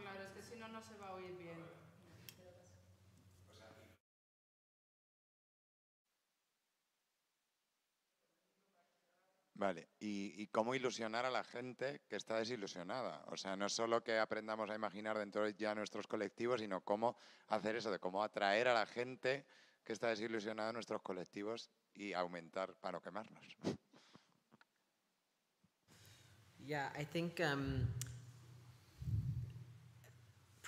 [0.00, 1.60] Claro, es que si no, no se va a oír bien.
[9.54, 13.22] Vale, y, y cómo ilusionar a la gente que está desilusionada.
[13.26, 17.18] O sea, no solo que aprendamos a imaginar dentro de ya nuestros colectivos, sino cómo
[17.48, 19.44] hacer eso, de cómo atraer a la gente
[19.84, 23.56] que está desilusionada a nuestros colectivos y aumentar para no quemarnos.
[26.58, 27.86] Yeah, I think um,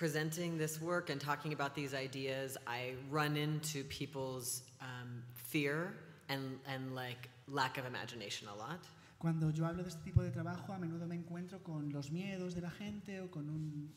[0.07, 5.93] presenting this work and talking about these ideas, I run into people's um, fear
[6.27, 8.81] and, and like lack of imagination a lot.
[9.17, 12.53] Cuando yo hablo de este tipo de trabajo, a menudo me encuentro con los miedos
[12.53, 13.89] de la gente o con un,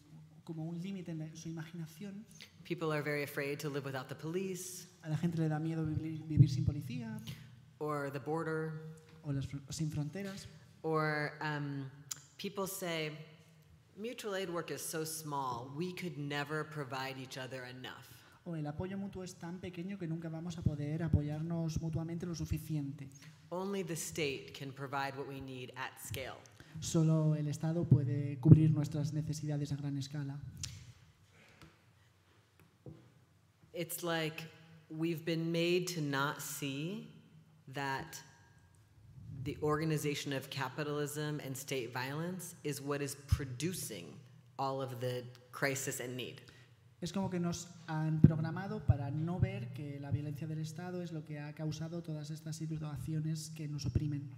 [0.45, 2.23] como un límite en la- su imaginación.
[2.63, 5.85] People are very afraid to live without the police A la gente le da miedo
[5.85, 7.19] vivir, vivir sin policía
[7.81, 8.75] or the border,
[9.25, 10.47] o, las sin fronteras.
[10.85, 11.91] or um,
[12.39, 13.11] people say,
[13.99, 18.17] mutual aid work is so small, we could never provide each other enough.
[18.47, 22.35] o el apoyo mutuo es tan pequeño que nunca vamos a poder apoyarnos mutuamente lo
[22.35, 23.09] suficiente.
[23.51, 26.37] Only the state can provide what we need at scale.
[26.81, 30.39] Solo el Estado puede cubrir nuestras necesidades a gran escala.
[33.73, 34.45] It's like
[34.91, 37.09] we've been made to not see
[37.75, 38.21] that
[39.47, 44.13] the organization of capitalism and state violence is what is producing
[44.59, 45.23] all of the
[45.53, 46.43] crisis and need.
[47.01, 51.13] Es como que nos han programado para no ver que la violencia del Estado es
[51.13, 54.29] lo que ha causado todas estas situaciones que nos oprimen.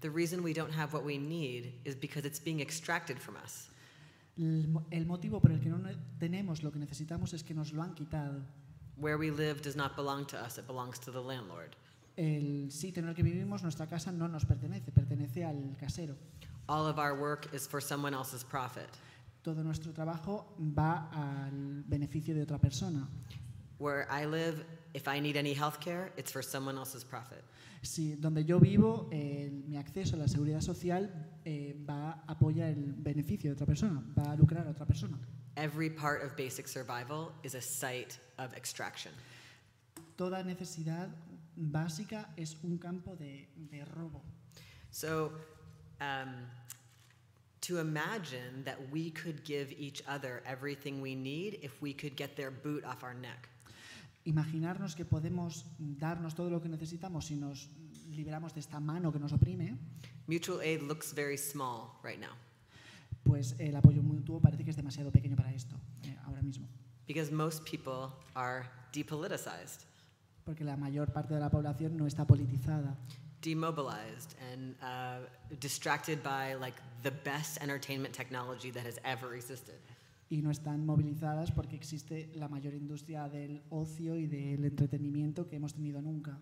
[0.00, 3.68] The reason we don't have what we need is because it's being extracted from us.
[4.38, 5.78] El, motivo por el que no
[6.18, 8.40] tenemos lo que necesitamos es que nos lo han quitado.
[8.96, 11.76] Where we live does not belong to us, it belongs to the landlord.
[12.16, 16.14] El sitio en el que vivimos, nuestra casa, no nos pertenece, pertenece al casero.
[16.68, 18.88] All of our work is for someone else's profit.
[19.42, 23.06] Todo nuestro trabajo va al beneficio de otra persona.
[23.78, 27.42] Where I live, if I need any health care, it's for someone else's profit.
[27.82, 31.10] Si donde yo vivo, el- mi acceso a la seguridad social
[31.44, 35.18] eh, va a apoyar el beneficio de otra persona, va a lucrar a otra persona.
[35.56, 39.12] Every part of basic survival is a site of extraction.
[40.16, 41.08] Toda necesidad
[41.56, 44.22] básica es un campo de, de robo.
[44.90, 45.32] So,
[46.00, 46.46] um,
[47.62, 52.36] to imagine that we could give each other everything we need if we could get
[52.36, 53.48] their boot off our neck.
[54.26, 57.68] Imaginarnos que podemos darnos todo lo que necesitamos si nos
[58.10, 59.76] liberamos de esta mano que nos oprime,
[60.26, 62.34] Mutual aid looks very small right now
[63.24, 66.68] pues el apoyo mutuo parece que es demasiado pequeño para esto eh, ahora mismo.
[67.06, 69.84] because most people are depoliticized,
[70.44, 72.96] Porque la mayor parte de la población no está politizada,
[73.40, 75.26] demobilized, and uh,
[75.60, 79.80] distracted by like the best entertainment technology that has ever existed.
[80.30, 85.56] y no están movilizadas porque existe la mayor industria del ocio y del entretenimiento que
[85.56, 86.38] hemos tenido nunca.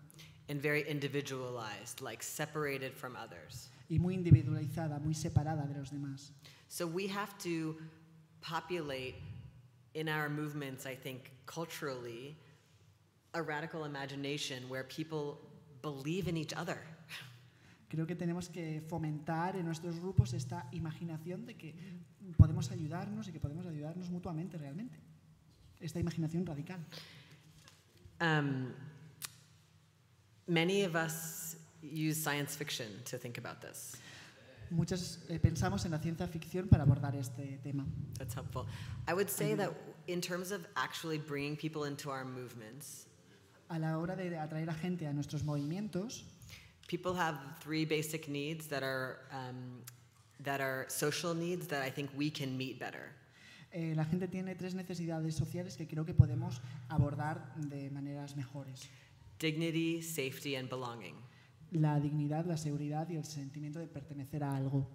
[0.49, 3.69] And very individualized, like separated from others.
[3.89, 6.31] Y muy individualizada, muy separada de los demás.
[6.69, 7.77] So we have to
[8.41, 9.15] populate
[9.93, 12.35] in our movements, I think, culturally,
[13.33, 15.39] a radical imagination where people
[15.81, 16.77] believe in each other.
[17.89, 21.75] Creo que tenemos que fomentar en nuestros grupos esta imaginación de que
[22.37, 24.97] podemos ayudarnos y que podemos ayudarnos mutuamente realmente.
[25.79, 26.79] Esta imaginación radical.
[28.19, 28.73] Um,
[30.47, 33.95] many of us use science fiction to think about this.
[34.71, 37.85] Muchas eh, pensamos en la ciencia ficción para abordar este tema.
[38.17, 38.65] That's helpful.
[39.07, 39.71] I would say that
[40.07, 43.05] in terms of actually bringing people into our movements,
[43.73, 46.25] A la hora de atraer a gente a nuestros movimientos,
[46.87, 49.81] people have three basic needs that are um,
[50.43, 53.11] that are social needs that I think we can meet better.
[53.73, 58.87] eh, la gente tiene tres necesidades sociales que creo que podemos abordar de maneras mejores.
[59.39, 61.15] Dignity, safety, and belonging.
[61.71, 64.87] La dignidad, la seguridad y el sentimiento de pertenecer a algo.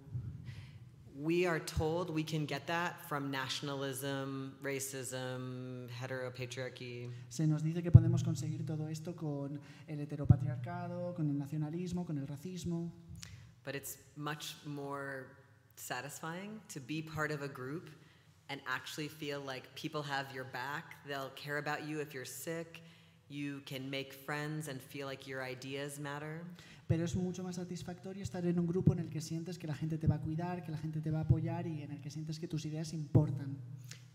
[1.21, 7.09] We are told we can get that from nationalism, racism, heteropatriarchy.
[7.27, 9.59] Se nos dice que podemos conseguir todo esto con
[9.89, 12.89] el heteropatriarcado, con el nacionalismo, con el racismo,
[13.65, 15.27] But it's much more
[15.75, 17.89] satisfying to be part of a group
[18.47, 21.05] and actually feel like people have your back.
[21.05, 22.81] They'll care about you if you're sick.
[23.27, 26.41] You can make friends and feel like your ideas matter.
[26.89, 29.75] Pero es mucho más satisfactorio estar en un grupo en el que sientes que la
[29.75, 32.01] gente te va a cuidar, que la gente te va a apoyar y en el
[32.01, 33.59] que sientes que tus ideas importan.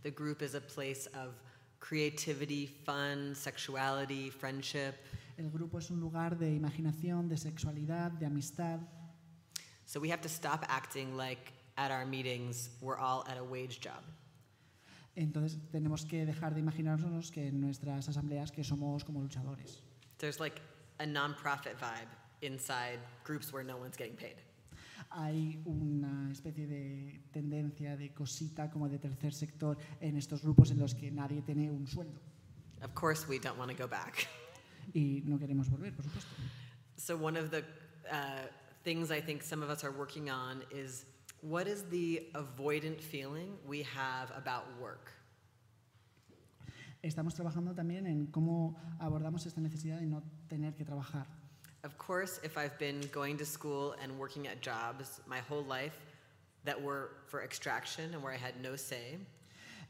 [0.02, 1.36] The group is a place of
[1.78, 4.94] creativity, fun, sexuality, friendship.
[5.36, 8.80] El grupo es un lugar de imaginación, de sexualidad, de amistad.
[9.86, 13.78] So we have to stop acting like at our meetings we're all at a wage
[13.80, 14.02] job.
[15.14, 19.80] Entonces tenemos que dejar de imaginarnos que en nuestras asambleas que somos como luchadores.
[20.18, 20.60] There's like
[20.98, 24.36] a nonprofit vibe inside groups where no one's getting paid.
[25.10, 30.78] Hay una especie de tendencia, de cosita como de tercer sector en estos grupos en
[30.78, 32.20] los que nadie tiene un sueldo.
[32.82, 34.26] Of course, we don't want to go back.
[34.92, 36.30] Y no queremos volver, por supuesto.
[36.96, 37.64] So, one of the
[38.10, 38.46] uh,
[38.82, 41.06] things I think some of us are working on is
[41.40, 45.10] what is the avoidant feeling we have about work?
[47.02, 51.26] Estamos trabajando también en cómo abordamos esta necesidad de no tener que trabajar.
[51.84, 55.96] Of course, if I've been going to school and working at jobs my whole life
[56.64, 59.18] that were for extraction and where I had no say,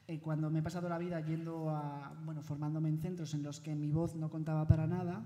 [0.07, 3.59] Eh, cuando me he pasado la vida yendo a, bueno, formándome en centros en los
[3.59, 5.23] que mi voz no contaba para nada,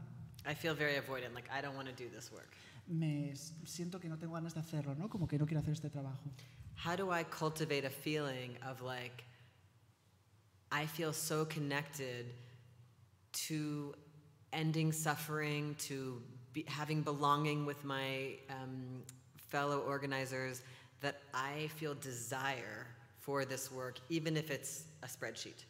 [0.47, 2.55] I feel very avoidant, like I don't want to do this work.
[2.87, 5.09] me siento que no tengo ganas de hacerlo, ¿no?
[5.09, 6.31] Como que no quiero hacer este trabajo.
[6.77, 9.25] How do I cultivate a feeling of like,
[10.71, 12.27] I feel so connected
[13.49, 13.95] to
[14.53, 16.23] ending suffering, to
[16.63, 19.03] be, having belonging with my um,
[19.37, 20.63] fellow organizers,
[21.01, 22.87] that I feel desire
[23.21, 25.65] for this work, even if it's a spreadsheet.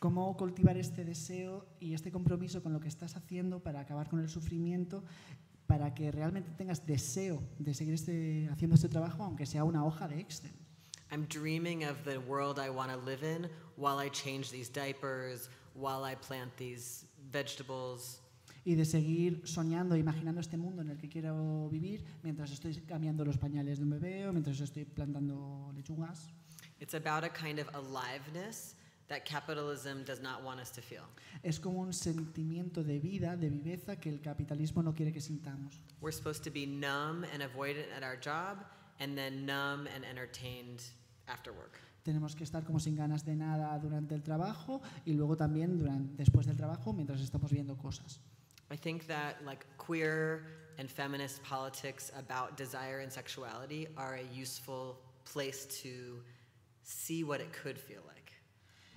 [0.00, 4.20] Cómo cultivar este deseo y este compromiso con lo que estás haciendo para acabar con
[4.20, 5.02] el sufrimiento,
[5.66, 10.08] para que realmente tengas deseo de seguir este- haciendo este trabajo, aunque sea una hoja
[10.08, 10.50] de Excel.
[11.12, 15.48] I'm dreaming of the world I want to live in while I change these diapers,
[15.74, 18.20] while I plant these vegetables.
[18.64, 23.24] Y de seguir soñando, imaginando este mundo en el que quiero vivir mientras estoy cambiando
[23.24, 26.28] los pañales de un bebé o mientras estoy plantando lechugas.
[26.78, 28.74] It's about a kind of aliveness
[29.08, 31.04] that capitalism does not want us to feel.
[31.42, 35.82] Es como un sentimiento de vida, de viveza que el capitalismo no quiere que sintamos.
[36.00, 38.64] We're supposed to be numb and avoidant at our job,
[39.00, 40.82] and then numb and entertained
[41.26, 41.78] after work.
[42.02, 46.16] Tenemos que estar como sin ganas de nada durante el trabajo y luego también durante,
[46.16, 48.20] después del trabajo mientras estamos viendo cosas.
[48.70, 50.46] I think that like queer
[50.78, 56.22] and feminist politics about desire and sexuality are a useful place to
[56.84, 58.32] see what it could feel like.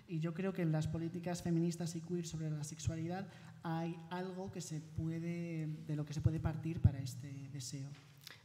[0.08, 3.26] Y yo creo que en las políticas feministas y queer sobre la sexualidad
[3.64, 7.90] hay algo que se puede, de lo que se puede partir para este deseo.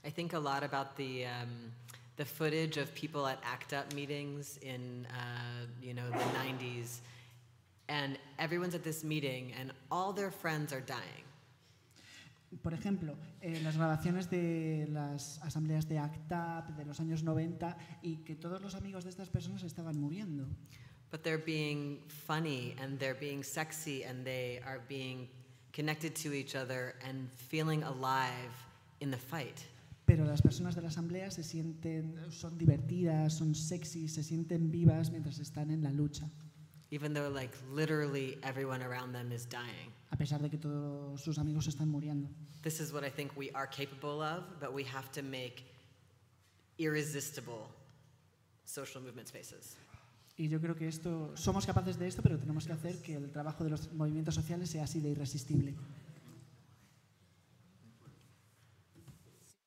[0.05, 1.73] I think a lot about the um,
[2.17, 7.01] the footage of people at ACT UP meetings in uh, you know the 90s,
[7.89, 11.25] and everyone's at this meeting and all their friends are dying.
[12.63, 18.17] Por ejemplo, eh, las grabaciones de las asambleas de ACTAP de los años 90 y
[18.25, 20.47] que todos los amigos de estas personas estaban muriendo.
[21.11, 25.29] But they're being funny and they're being sexy and they are being
[25.73, 28.53] connected to each other and feeling alive
[29.01, 29.61] in the fight.
[30.07, 35.11] Pero las personas de la asamblea se sienten, son divertidas, son sexy, se sienten vivas
[35.11, 36.31] mientras están en la lucha,
[36.91, 39.93] Even though like literally everyone around them is dying.
[40.11, 42.29] a pesar de que todos sus amigos están muriendo.
[42.63, 45.65] This is what I think we are capable of, but we have to make
[46.79, 47.69] irresistible
[48.65, 49.77] social movement spaces.
[50.37, 53.31] Y yo creo que esto, somos capaces de esto, pero tenemos que hacer que el
[53.31, 55.75] trabajo de los movimientos sociales sea así de irresistible.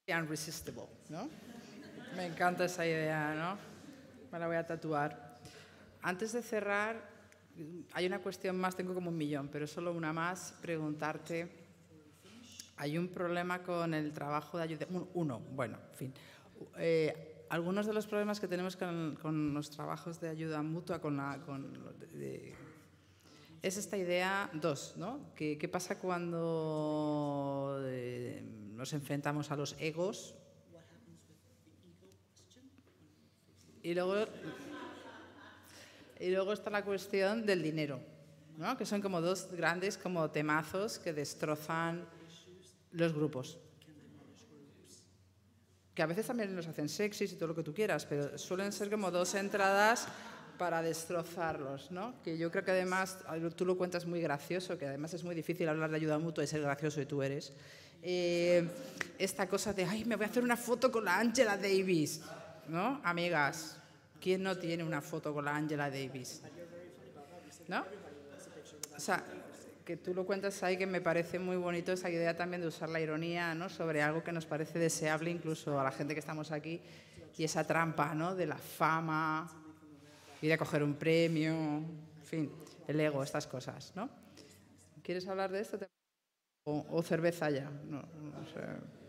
[0.08, 1.30] Unresistible, ¿no?
[2.16, 3.58] Me encanta esa idea, ¿no?
[4.32, 5.40] Me la voy a tatuar.
[6.02, 7.11] Antes de cerrar,
[7.94, 11.52] hay una cuestión más, tengo como un millón, pero solo una más, preguntarte,
[12.78, 16.14] hay un problema con el trabajo de ayuda, un- uno, bueno, en fin.
[16.78, 21.18] Eh, algunos de los problemas que tenemos con, con los trabajos de ayuda mutua, con
[21.18, 22.56] la, con de- de-
[23.62, 25.20] es esta idea, dos, ¿no?
[25.36, 28.42] ¿Qué, qué pasa cuando eh,
[28.74, 30.34] nos enfrentamos a los egos?
[33.84, 34.26] Y luego,
[36.22, 38.00] y luego está la cuestión del dinero,
[38.58, 38.78] ¿no?
[38.78, 42.06] que son como dos grandes como temazos que destrozan
[42.92, 43.58] los grupos.
[45.96, 48.72] Que a veces también los hacen sexys y todo lo que tú quieras, pero suelen
[48.72, 50.08] ser como dos entradas
[50.58, 52.22] para destrozarlos, ¿no?
[52.22, 53.18] Que yo creo que además,
[53.56, 56.48] tú lo cuentas muy gracioso, que además es muy difícil hablar de ayuda mutua y
[56.48, 57.52] ser gracioso y tú eres.
[58.04, 58.68] Eh,
[59.18, 62.22] esta cosa de, ay, me voy a hacer una foto con la Angela Davis,
[62.68, 63.02] ¿no?
[63.04, 63.81] Amigas,
[64.22, 66.44] ¿quién no tiene una foto con la Angela Davis?
[67.68, 67.84] ¿No?
[68.96, 69.24] O sea,
[69.84, 72.90] que tú lo cuentas ahí, que me parece muy bonito esa idea también de usar
[72.90, 73.68] la ironía, ¿no?
[73.68, 76.80] Sobre algo que nos parece deseable incluso a la gente que estamos aquí
[77.38, 78.36] y esa trampa, ¿no?
[78.36, 79.50] De la fama,
[80.42, 82.52] ir a coger un premio, en fin,
[82.88, 84.10] el ego, estas cosas, ¿no?
[85.04, 85.80] ¿Quieres hablar de esto?
[86.66, 89.01] O, o cerveza ya, no, no sé.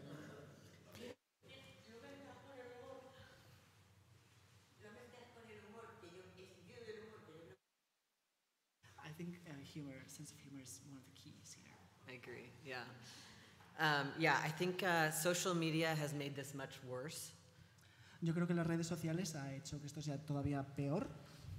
[12.72, 14.00] Yeah.
[14.00, 17.32] Um, yeah, I think uh, social media has made this much worse.
[18.22, 21.06] Yo creo que las redes sociales ha hecho que esto sea todavía peor.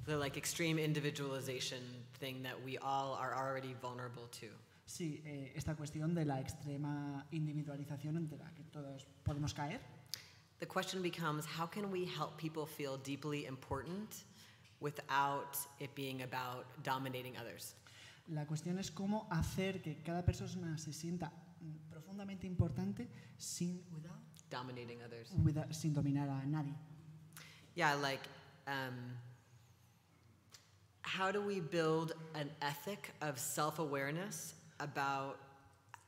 [0.05, 1.81] The like extreme individualization
[2.19, 4.47] thing that we all are already vulnerable to.
[4.85, 9.79] Sí, eh, esta cuestión de la extrema individualización entre la que todos podemos caer.
[10.59, 14.23] The question becomes how can we help people feel deeply important
[14.79, 17.75] without it being about dominating others?
[18.27, 21.31] La cuestión es cómo hacer que cada persona se sienta
[21.61, 24.19] mm, profundamente importante sin, without-
[24.49, 25.31] Dominating others.
[25.43, 26.73] without- sin dominar a nadie.
[27.75, 28.21] Yeah, like
[28.67, 29.17] um,
[31.01, 35.37] how do we build an ethic of self awareness about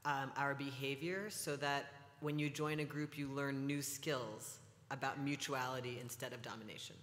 [0.05, 1.85] um, our behavior so that
[2.21, 4.59] when you join a group, you learn new skills
[4.91, 6.95] about mutuality instead of domination?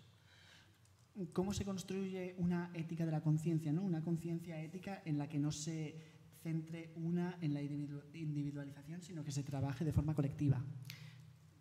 [1.33, 3.83] Cómo se construye una ética de la conciencia, ¿no?
[3.83, 5.95] Una conciencia ética en la que no se
[6.43, 10.61] centre una en la individu- individualización, sino que se trabaje de forma colectiva.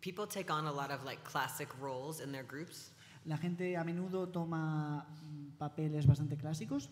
[0.00, 2.92] People take on a lot of like classic roles in their groups.
[3.24, 6.90] La gente a menudo toma mm, papeles bastante clásicos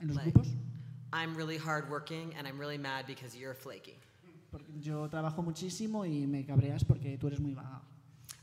[0.00, 0.54] en los Like- grupos.
[1.12, 3.96] I'm really hardworking and I'm really mad because you're flaky.
[4.50, 7.82] Porque yo trabajo muchísimo y me cabreas porque tú eres muy vaga.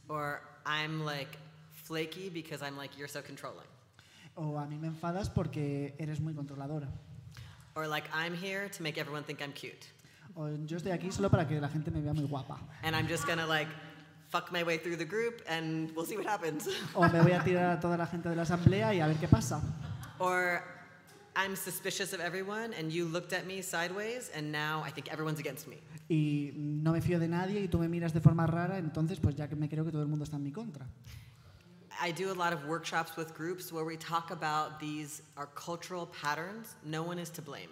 [0.07, 1.37] Or I'm like
[1.93, 3.67] flaky because I'm like, you're so controlling.
[4.35, 6.87] O a mí me enfadas porque eres muy controladora.
[7.75, 9.87] Or like, I'm here to make everyone think I'm cute.
[10.35, 12.59] O yo estoy aquí solo para que la gente me vea muy guapa.
[12.83, 13.67] And I'm just gonna like
[14.29, 16.67] fuck my way through the group and we'll see what happens.
[16.95, 19.17] O me voy a tirar a toda la gente de la asamblea y a ver
[19.17, 19.59] qué pasa.
[20.19, 20.61] or
[21.35, 25.39] I'm suspicious of everyone and you looked at me sideways and now I think everyone's
[25.39, 25.77] against me.
[26.09, 29.35] Y no me fío de nadie y tú me miras de forma rara, entonces pues
[29.35, 30.85] ya que me creo que todo el mundo está en mi contra.
[32.01, 36.07] I do a lot of workshops with groups where we talk about these our cultural
[36.07, 36.75] patterns.
[36.85, 37.69] No one is to blame.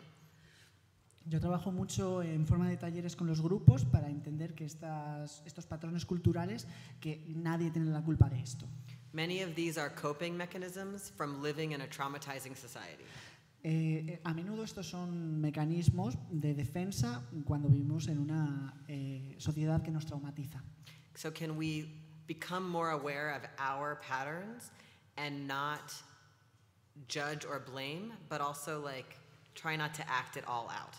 [1.29, 5.65] Yo trabajo mucho en forma de talleres con los grupos para entender que estas, estos
[5.65, 6.65] patrones culturales,
[7.01, 8.65] que nadie tiene la culpa de esto.
[9.13, 13.03] Many of these are coping mechanisms from living in a traumatizing society.
[13.63, 19.81] Eh, eh, a menudo estos son mecanismos de defensa cuando vivimos en una eh, sociedad
[19.81, 20.61] que nos traumatiza.
[21.15, 24.71] So, can we become more aware of our patterns
[25.17, 25.93] and not
[27.07, 29.17] judge or blame, but also like
[29.55, 30.95] try not to act it all out?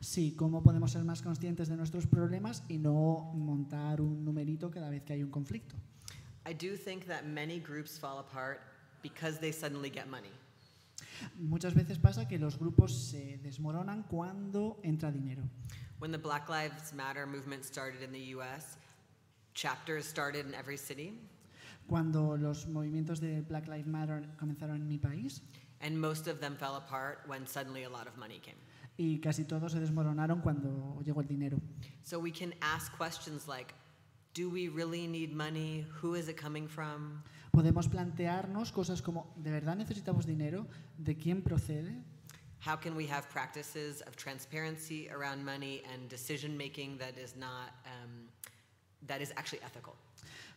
[0.00, 4.90] Sí, cómo podemos ser más conscientes de nuestros problemas y no montar un numerito cada
[4.90, 5.76] vez que hay un conflicto.
[6.44, 8.62] I do think that many groups fall apart
[9.00, 10.32] because they suddenly get money.
[11.38, 15.42] Muchas veces pasa que los grupos se desmoronan cuando entra dinero.
[16.00, 18.76] When the Black Lives Matter movement started in the US,
[19.54, 21.18] chapters started in every city,
[21.88, 25.42] Cuando los movimientos de Black Lives Matter comenzaron en mi país
[25.80, 28.56] and most of them fell apart when suddenly a lot of money came.
[28.98, 31.58] y casi todos se desmoronaron cuando llegó el dinero.
[32.04, 33.74] So we can ask questions like
[34.34, 35.84] Do we really need money?
[36.00, 37.22] Who is it coming from?
[37.52, 40.66] Podemos plantearnos cosas como, ¿de verdad necesitamos dinero?
[40.96, 41.92] ¿De quién procede?
[42.64, 47.74] How can we have practices of transparency around money and decision making that is not,
[47.84, 48.28] um,
[49.06, 49.94] that is actually ethical?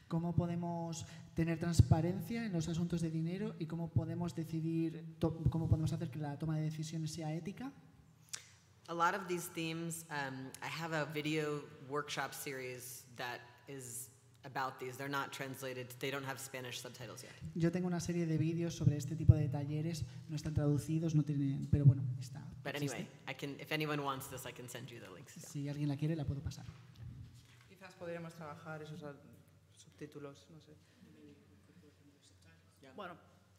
[0.08, 5.92] ¿Cómo podemos tener transparencia en los asuntos de dinero y cómo podemos decidir, cómo podemos
[5.94, 7.72] hacer que la toma de decisiones sea ética?
[8.88, 14.12] A lot of these themes, um, I have a video workshop series that is
[14.46, 14.96] about these.
[14.96, 17.34] They're not translated, they don't have Spanish subtitles yet.
[17.56, 21.24] Yo tengo una serie de vídeos sobre este tipo de talleres, no están traducidos, no
[21.24, 22.44] tienen, pero bueno, está.
[22.64, 22.96] But existe.
[22.96, 25.34] anyway, I can, if anyone wants this, I can send you the links.
[25.34, 26.66] Si alguien la quiere, la puedo pasar.
[28.00, 29.02] Podríamos trabajar esos
[29.78, 30.74] subtítulos, no sé.
[32.96, 33.18] Bueno,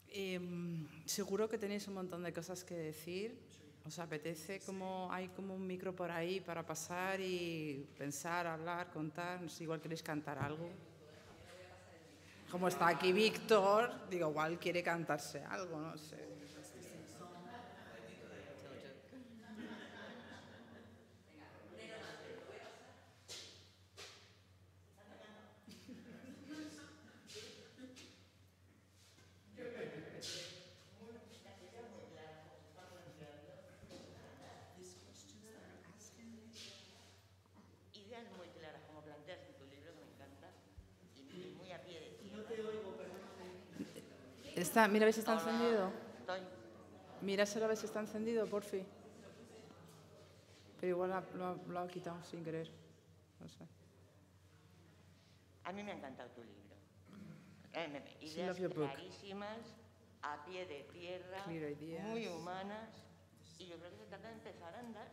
[0.09, 3.37] em, seguro que tenéis un montón de cosas que decir.
[3.85, 9.41] ¿Os apetece como hay como un micro por ahí para pasar y pensar, hablar, contar?
[9.41, 10.69] No sé, igual queréis cantar algo.
[12.51, 16.17] Como está aquí Víctor, digo, igual quiere cantarse algo, no sé.
[37.93, 40.47] Ideas muy claras, como planteas en tu libro, que me encanta,
[41.15, 42.37] y y muy a pie de tierra.
[44.77, 45.91] Está, mira a ver si está Hola, encendido.
[47.21, 48.85] Míraselo a ver si está encendido, porfi.
[50.79, 52.69] Pero igual lo, ha- lo ha quitado sin querer.
[53.39, 53.67] No sé.
[55.63, 56.75] A mí me ha encantado tu libro.
[57.73, 59.57] Eh, Ideas clarísimas,
[60.21, 61.43] a pie de tierra,
[62.03, 62.89] muy humanas,
[63.57, 65.07] y yo creo que se trata de empezar a andar.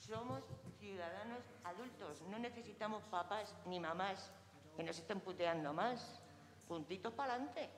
[0.00, 0.44] Somos
[0.78, 4.30] ciudadanos adultos, no necesitamos papás ni mamás
[4.76, 6.20] que nos estén puteando más.
[6.68, 7.70] Puntitos para adelante.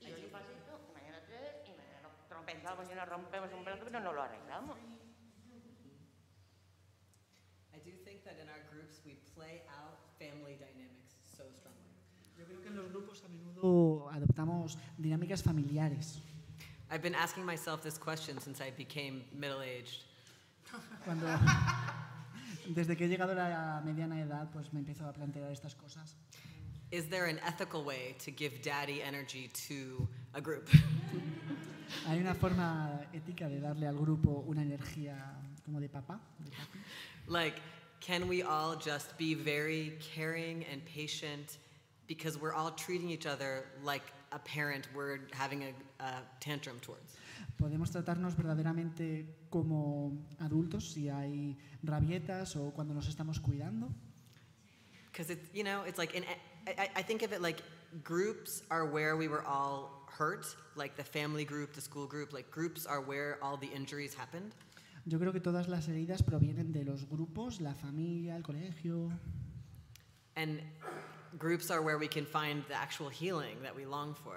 [0.00, 3.82] Y hoy un pasito, y mañana tres, y mañana nos y nos rompemos un brazo,
[3.84, 4.76] pero no lo arreglamos.
[7.72, 11.86] I do think that in our groups we play out family dynamics so strongly.
[12.36, 16.20] Yo creo que en los grupos a menudo adoptamos dinámicas familiares.
[16.90, 20.04] I've been asking myself this question since I became middle aged.
[21.04, 21.26] Cuando,
[22.74, 26.16] desde que he llegado a la mediana edad, pues me empiezo a plantear estas cosas.
[26.90, 30.68] Is there an ethical way to give daddy energy to a group?
[32.06, 35.16] ¿Hay una forma ética de darle al grupo una energía
[35.64, 36.20] como de papá?
[36.38, 36.78] de papi?
[37.28, 37.60] like,
[38.00, 41.58] can we all just be very caring and patient
[42.06, 45.72] because we're all treating each other like a parent we're having a,
[46.04, 47.14] a tantrum towards?
[47.58, 53.88] Podemos tratarnos verdaderamente como adultos si hay rabietas o cuando nos estamos cuidando.
[55.10, 56.24] Because it's, you know, it's like, in,
[56.66, 57.62] I, I- I think of it like
[58.04, 60.46] groups are where we were all hurt,
[60.76, 64.52] like the family group, the school group, like groups are where all the injuries happened.
[65.06, 69.10] Yo creo que todas las heridas provienen de los grupos, la familia, el colegio.
[70.34, 70.60] And
[71.38, 74.36] groups are where we can find the actual healing that we long for.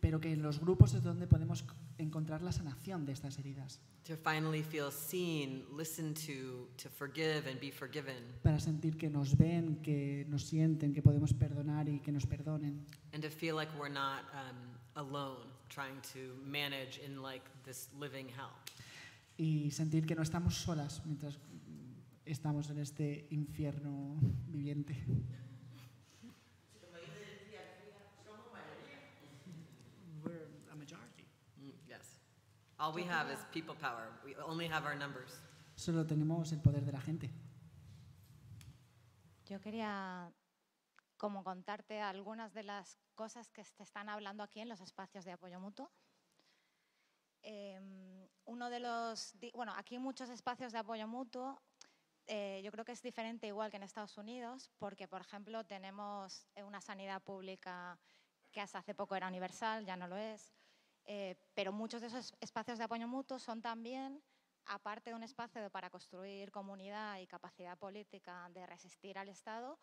[0.00, 1.64] Pero que en los grupos es donde podemos
[1.98, 3.80] encontrar la sanación de estas heridas.
[4.04, 9.36] To finally feel seen, listened to, to forgive and be forgiven, Para sentir que nos
[9.36, 12.84] ven, que nos sienten, que podemos perdonar y que nos perdonen.
[13.12, 14.56] and to feel like we're not um,
[14.96, 18.52] alone trying to manage in like this living hell.
[19.36, 24.16] Y sentir que no estamos solas mientras mm, estamos en este infierno
[24.46, 24.96] viviente.
[32.78, 34.10] All we have is people power.
[34.24, 35.40] We only have our numbers.
[35.76, 37.30] Solo tenemos el poder de la gente.
[39.46, 40.32] Yo quería
[41.16, 45.32] como contarte algunas de las cosas que se están hablando aquí en los espacios de
[45.32, 45.90] apoyo mutuo.
[47.42, 51.62] Em, uno de los, bueno, aquí muchos espacios de apoyo mutuo,
[52.26, 56.46] eh, yo creo que es diferente igual que en Estados Unidos, porque por ejemplo tenemos
[56.54, 57.98] eh, una sanidad pública
[58.50, 60.54] que hasta hace poco era universal, ya no lo es,
[61.06, 64.22] eh, pero muchos de esos espacios de apoyo mutuo son también,
[64.66, 69.78] aparte de un espacio para construir comunidad y capacidad política de resistir al Estado,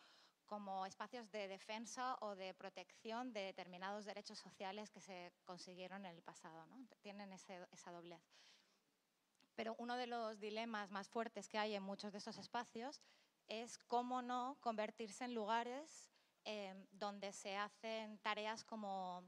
[0.45, 6.15] como espacios de defensa o de protección de determinados derechos sociales que se consiguieron en
[6.15, 6.65] el pasado.
[6.65, 6.85] ¿no?
[7.01, 8.21] Tienen ese- esa doblez.
[9.55, 13.01] Pero uno de los dilemas más fuertes que hay en muchos de estos espacios
[13.47, 16.09] es cómo no convertirse en lugares
[16.43, 19.23] eh, donde se hacen tareas como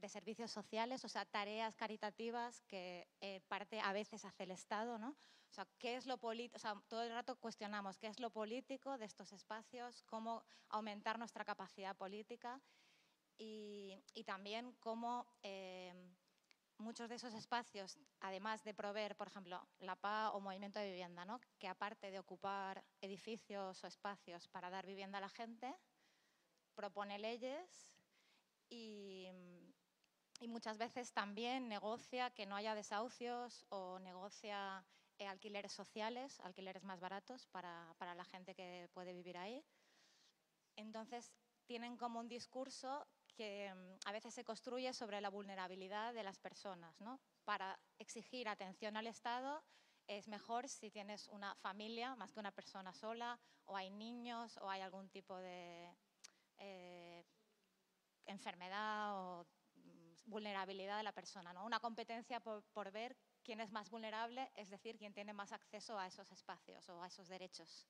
[0.00, 4.98] de servicios sociales, o sea, tareas caritativas que eh, parte a veces hace el Estado,
[4.98, 5.10] ¿no?
[5.10, 6.56] O sea, ¿qué es lo político?
[6.56, 11.18] O sea, todo el rato cuestionamos qué es lo político de estos espacios, cómo aumentar
[11.18, 12.60] nuestra capacidad política
[13.36, 15.92] y, y también cómo eh,
[16.80, 21.24] muchos de esos espacios, además de proveer, por ejemplo, la PA o Movimiento de Vivienda,
[21.24, 21.40] ¿no?
[21.58, 25.74] que aparte de ocupar edificios o espacios para dar vivienda a la gente,
[26.74, 27.92] propone leyes
[28.68, 29.28] y,
[30.40, 34.84] y muchas veces también negocia que no haya desahucios o negocia
[35.18, 39.62] eh, alquileres sociales, alquileres más baratos para, para la gente que puede vivir ahí.
[40.76, 41.30] Entonces,
[41.66, 43.06] tienen como un discurso
[43.36, 46.98] que mm, a veces se construye sobre la vulnerabilidad de las personas.
[47.00, 47.20] ¿no?
[47.44, 49.62] Para exigir atención al Estado
[50.06, 54.68] es mejor si tienes una familia más que una persona sola, o hay niños, o
[54.68, 55.94] hay algún tipo de
[56.58, 57.24] eh,
[58.26, 59.46] enfermedad o
[60.24, 61.52] vulnerabilidad de la persona.
[61.52, 61.64] ¿no?
[61.64, 65.98] Una competencia por, por ver quién es más vulnerable, es decir, quién tiene más acceso
[65.98, 67.86] a esos espacios o a esos derechos.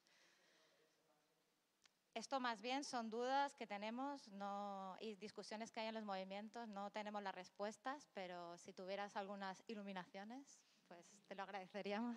[2.14, 6.68] Esto más bien son dudas que tenemos no, y discusiones que hay en los movimientos.
[6.68, 12.16] No tenemos las respuestas, pero si tuvieras algunas iluminaciones, pues te lo agradeceríamos.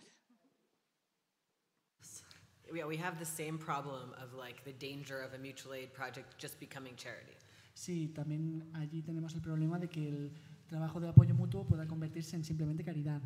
[2.74, 6.38] Yeah, we have the same problem of like the danger of a mutual aid project
[6.40, 7.38] just becoming charity.
[7.74, 10.32] Sí, también allí tenemos el problema de que el
[10.68, 13.22] trabajo de apoyo mutuo pueda convertirse en simplemente caridad.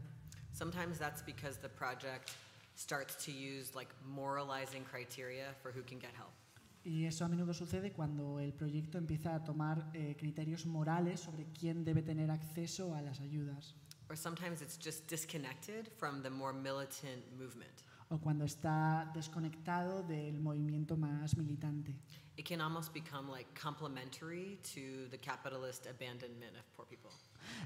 [0.53, 2.31] Sometimes that's because the project
[2.75, 6.33] starts to use like moralizing criteria for who can get help.
[6.83, 11.45] Y eso a menudo sucede cuando el proyecto empieza a tomar eh, criterios morales sobre
[11.47, 13.75] quién debe tener acceso a las ayudas.
[14.09, 17.83] Or sometimes it's just disconnected from the more militant movement.
[18.09, 21.93] O cuando está desconectado del movimiento más militante.
[22.37, 27.11] It can almost become like complementary to the capitalist abandonment of poor people.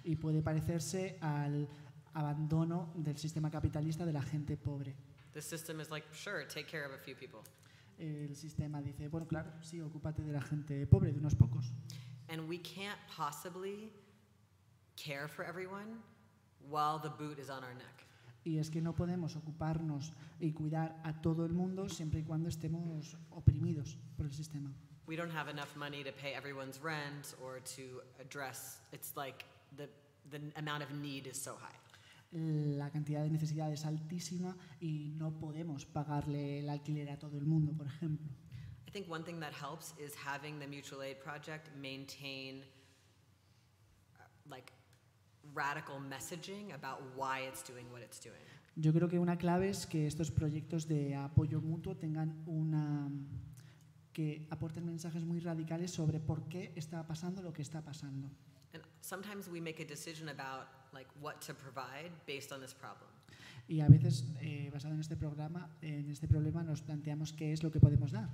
[0.04, 1.68] Y puede parecerse al
[2.14, 4.96] abandono del sistema capitalista de la gente pobre.
[5.34, 7.42] The system is like, sure, take care of a few people.
[8.00, 11.72] El sistema dice, bueno, claro, sí, ocúpate de la gente pobre, de unos pocos.
[12.30, 13.92] And we can't possibly
[14.96, 16.02] care for everyone
[16.70, 18.06] while the boot is on our neck.
[18.44, 22.50] Y es que no podemos ocuparnos y cuidar a todo el mundo siempre y cuando
[22.50, 24.74] estemos oprimidos por el sistema.
[25.08, 29.46] We don't have enough money to pay everyone's rent or to address, it's like
[29.76, 29.90] the,
[30.30, 31.78] the amount of need is so high.
[32.34, 37.46] La cantidad de necesidad es altísima y no podemos pagarle el alquiler a todo el
[37.46, 38.26] mundo, por ejemplo.
[38.88, 42.64] I think one thing that helps is having the mutual aid project maintain
[44.16, 44.72] uh, like
[45.54, 48.42] radical messaging about why it's doing what it's doing.
[48.76, 53.10] Yo creo que una clave es que estos proyectos de apoyo mutuo tengan una
[54.14, 58.30] que aporten mensajes muy radicales sobre por qué está pasando lo que está pasando.
[58.74, 63.10] And sometimes we make a decision about like what to provide based on this problem.
[63.68, 67.64] Y a veces, eh, basado en este programa, en este problema, nos planteamos qué es
[67.64, 68.30] lo que podemos dar.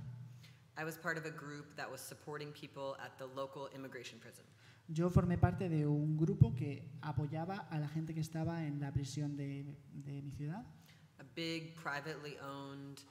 [0.76, 4.44] I was part of a group that was supporting people at the local immigration prison.
[4.88, 8.90] Yo formé parte de un grupo que apoyaba a la gente que estaba en la
[8.90, 10.64] prisión de, de mi ciudad.
[11.20, 13.02] A big privately owned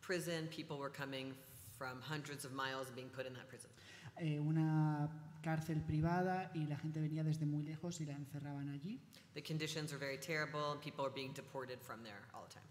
[0.00, 0.48] prison.
[0.48, 1.32] People were coming
[1.78, 3.70] from hundreds of miles and being put in that prison.
[4.18, 5.08] Eh, una
[5.42, 9.00] cárcel privada y la gente venía desde muy lejos y la encerraban allí.
[9.34, 12.68] The conditions were very terrible and people were being deported from there all the time.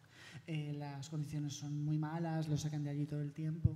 [0.47, 3.75] Eh, las condiciones son muy malas, lo sacan de allí todo el tiempo.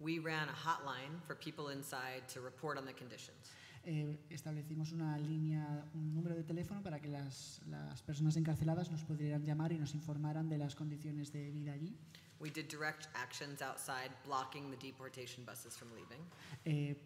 [0.00, 3.50] We ran a hotline for people inside to report on the conditions.
[3.86, 9.04] Eh, establecimos una línea, un número de teléfono para que las, las personas encarceladas nos
[9.04, 11.94] pudieran llamar y nos informaran de las condiciones de vida allí.
[12.40, 16.20] We did direct actions outside, blocking the deportation buses from leaving.
[16.64, 16.96] Eh,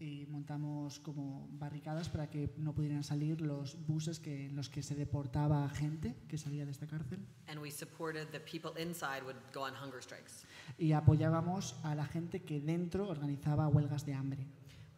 [0.00, 4.82] y montamos como barricadas para que no pudieran salir los buses que, en los que
[4.82, 7.18] se deportaba a gente que salía de esta cárcel.
[7.48, 10.44] And we supported the people inside would go on hunger strikes.
[10.78, 14.46] Y apoyábamos a la gente que dentro organizaba huelgas de hambre.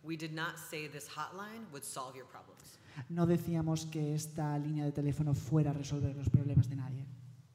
[0.03, 2.79] We did not say this hotline would solve your problems.
[3.09, 7.07] No decíamos que esta línea de teléfono fuera a resolver los problemas de nadie.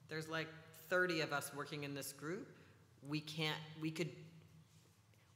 [0.08, 0.50] There's like
[0.90, 2.48] 30 of us working in this group.
[3.08, 4.10] We can't, we could,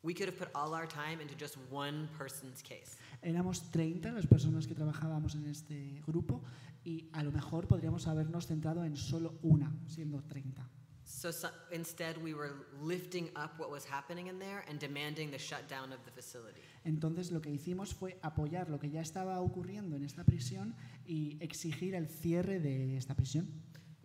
[0.03, 2.97] we could have put all our time into just one person's case.
[3.21, 6.41] Éramos 30 las personas que trabajábamos en este grupo
[6.85, 10.67] y a lo mejor podríamos habernos centrado en solo una, siendo 30.
[11.11, 15.39] So, so instead, we were lifting up what was happening in there and demanding the
[15.39, 16.61] shutdown of the facility.
[16.85, 20.75] Entonces lo que hicimos fue apoyar lo que ya estaba ocurriendo en esta prisión
[21.07, 23.47] y exigir el cierre de esta prisión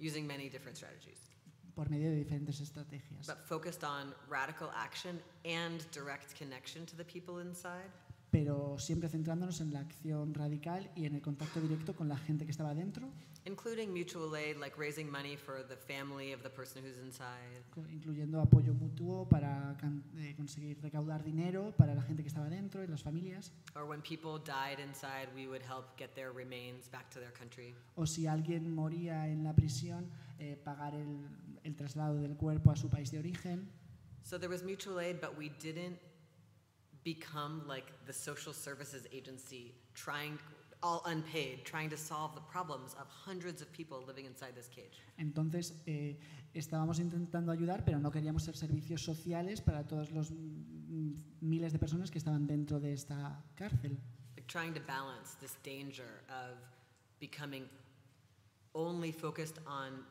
[0.01, 1.31] using many different strategies,
[1.74, 3.26] por medio de diferentes estrategias.
[3.26, 7.90] but focused on radical action and direct connection to the people inside.
[8.35, 12.44] Pero siempre centrándonos en la acción radical y en el contacto directo con la gente
[12.44, 13.09] que estaba dentro,
[13.47, 17.86] including mutual aid, like raising money for the family of the person who's inside, co-
[17.89, 19.77] incluyendo apoyo mutuo para
[20.19, 23.52] eh, conseguir recaudar dinero para la gente que estaba dentro y las familias,
[27.94, 31.28] o si alguien moría en la prisión, eh, pagar el,
[31.62, 33.70] el traslado del cuerpo a su país de origen.
[34.24, 35.98] So there was mutual aid, but we didn't
[37.05, 40.39] become like the social services agency trying,
[40.82, 45.01] all unpaid, trying to solve the problems of hundreds of people living inside this cage.
[45.18, 46.16] Entonces, eh,
[46.55, 51.78] estábamos intentando ayudar, pero no queríamos ser servicios sociales para todos los mm, miles de
[51.78, 53.98] personas que estaban dentro de esta cárcel.
[54.36, 56.56] Like trying to balance this danger of
[57.20, 57.68] becoming
[58.74, 60.05] only focused on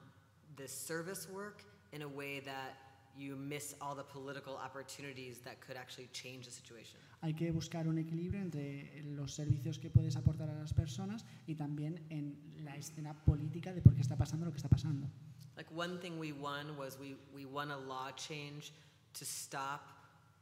[0.56, 2.83] this service work in a way that
[3.16, 7.00] you miss all the political opportunities that could actually change the situation.
[7.22, 11.56] Hay que buscar un equilibrio entre los servicios que puedes aportar a las personas y
[11.56, 15.08] también en la escena política de por qué está pasando lo que está pasando.
[15.56, 18.74] Like one thing we won was we, we won a law change
[19.14, 19.90] to stop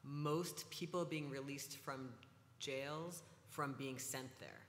[0.03, 2.09] most people being released from
[2.59, 4.61] jails from being sent there.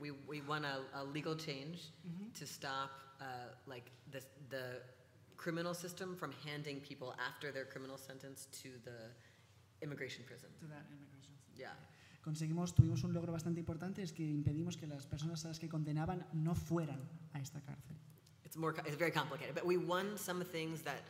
[0.00, 1.92] We, we won a, a legal change
[2.34, 2.90] to stop
[3.20, 3.24] uh,
[3.68, 4.20] like the,
[4.50, 4.80] the
[5.42, 9.10] criminal system from handing people after their criminal sentence to the
[9.82, 10.48] immigration prison.
[11.56, 11.74] Yeah.
[12.22, 15.68] Conseguimos, tuvimos un logro bastante importante, es que impedimos que las personas a las que
[15.68, 17.00] condenaban no fueran
[17.32, 17.96] a esta cárcel.
[18.44, 21.02] It's more, it's very complicated, but we won some things that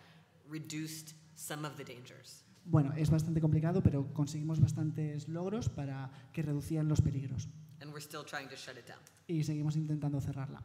[0.49, 2.45] reduced some of the dangers.
[2.65, 7.49] Bueno, es bastante complicado, pero conseguimos bastantes logros para que reducían los peligros
[7.81, 9.01] And we're still trying to shut it down.
[9.27, 10.63] y seguimos intentando cerrarla.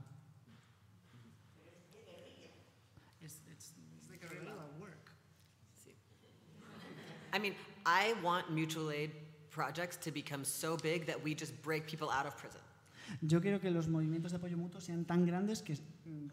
[7.37, 7.55] I mean,
[7.85, 9.11] I want mutual aid
[9.51, 12.61] projects to become so big that we just break people out of prison.
[13.21, 15.77] Yo quiero que los movimientos de apoyo mutuo sean tan grandes que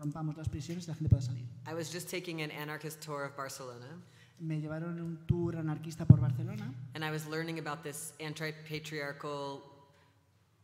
[0.00, 1.44] rompamos las prisiones y la gente pueda salir.
[1.66, 4.00] I was just taking an anarchist tour of Barcelona,
[4.40, 9.62] Me llevaron un tour anarquista por Barcelona and I was learning about this anti patriarchal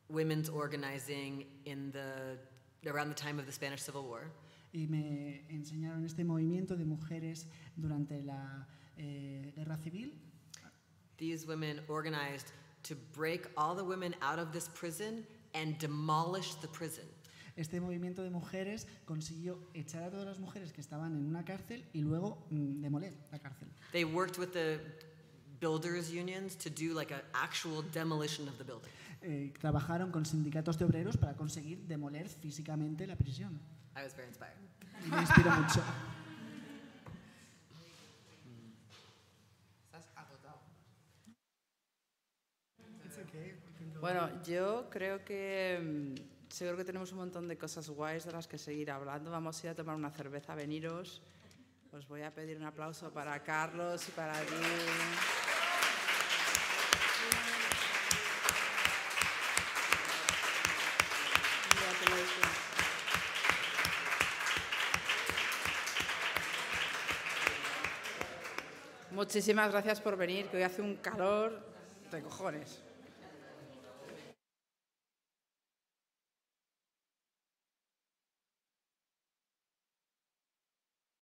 [0.08, 2.38] women's organizing in the,
[2.90, 4.22] around the time of the Spanish Civil War.
[4.72, 7.46] y me enseñaron este movimiento de mujeres
[7.76, 10.12] durante la eh, guerra civil.
[11.20, 12.50] These women organized
[12.84, 15.24] to break all the women out of this prison
[15.54, 17.04] and demolish the prison.
[17.56, 21.84] Este movimiento de mujeres consiguió echar a todas las mujeres que estaban en una cárcel
[21.92, 23.68] y luego mm, demoler la cárcel.
[23.92, 24.80] They worked with the
[25.60, 28.90] builders unions to do like an actual demolition of the building.
[29.22, 33.60] Eh, trabajaron con sindicatos de obreros para conseguir demoler físicamente la prisión.
[33.94, 34.56] I was very inspired.
[35.10, 35.82] Me inspiró mucho.
[39.92, 40.60] Estás agotado.
[44.00, 48.48] Bueno, yo creo que mm, seguro que tenemos un montón de cosas guays de las
[48.48, 49.30] que seguir hablando.
[49.30, 51.20] Vamos a ir a tomar una cerveza, veniros.
[51.92, 54.54] Os voy a pedir un aplauso para Carlos y para ti.
[69.10, 71.60] Muchísimas gracias por venir, que hoy hace un calor
[72.10, 72.89] de cojones.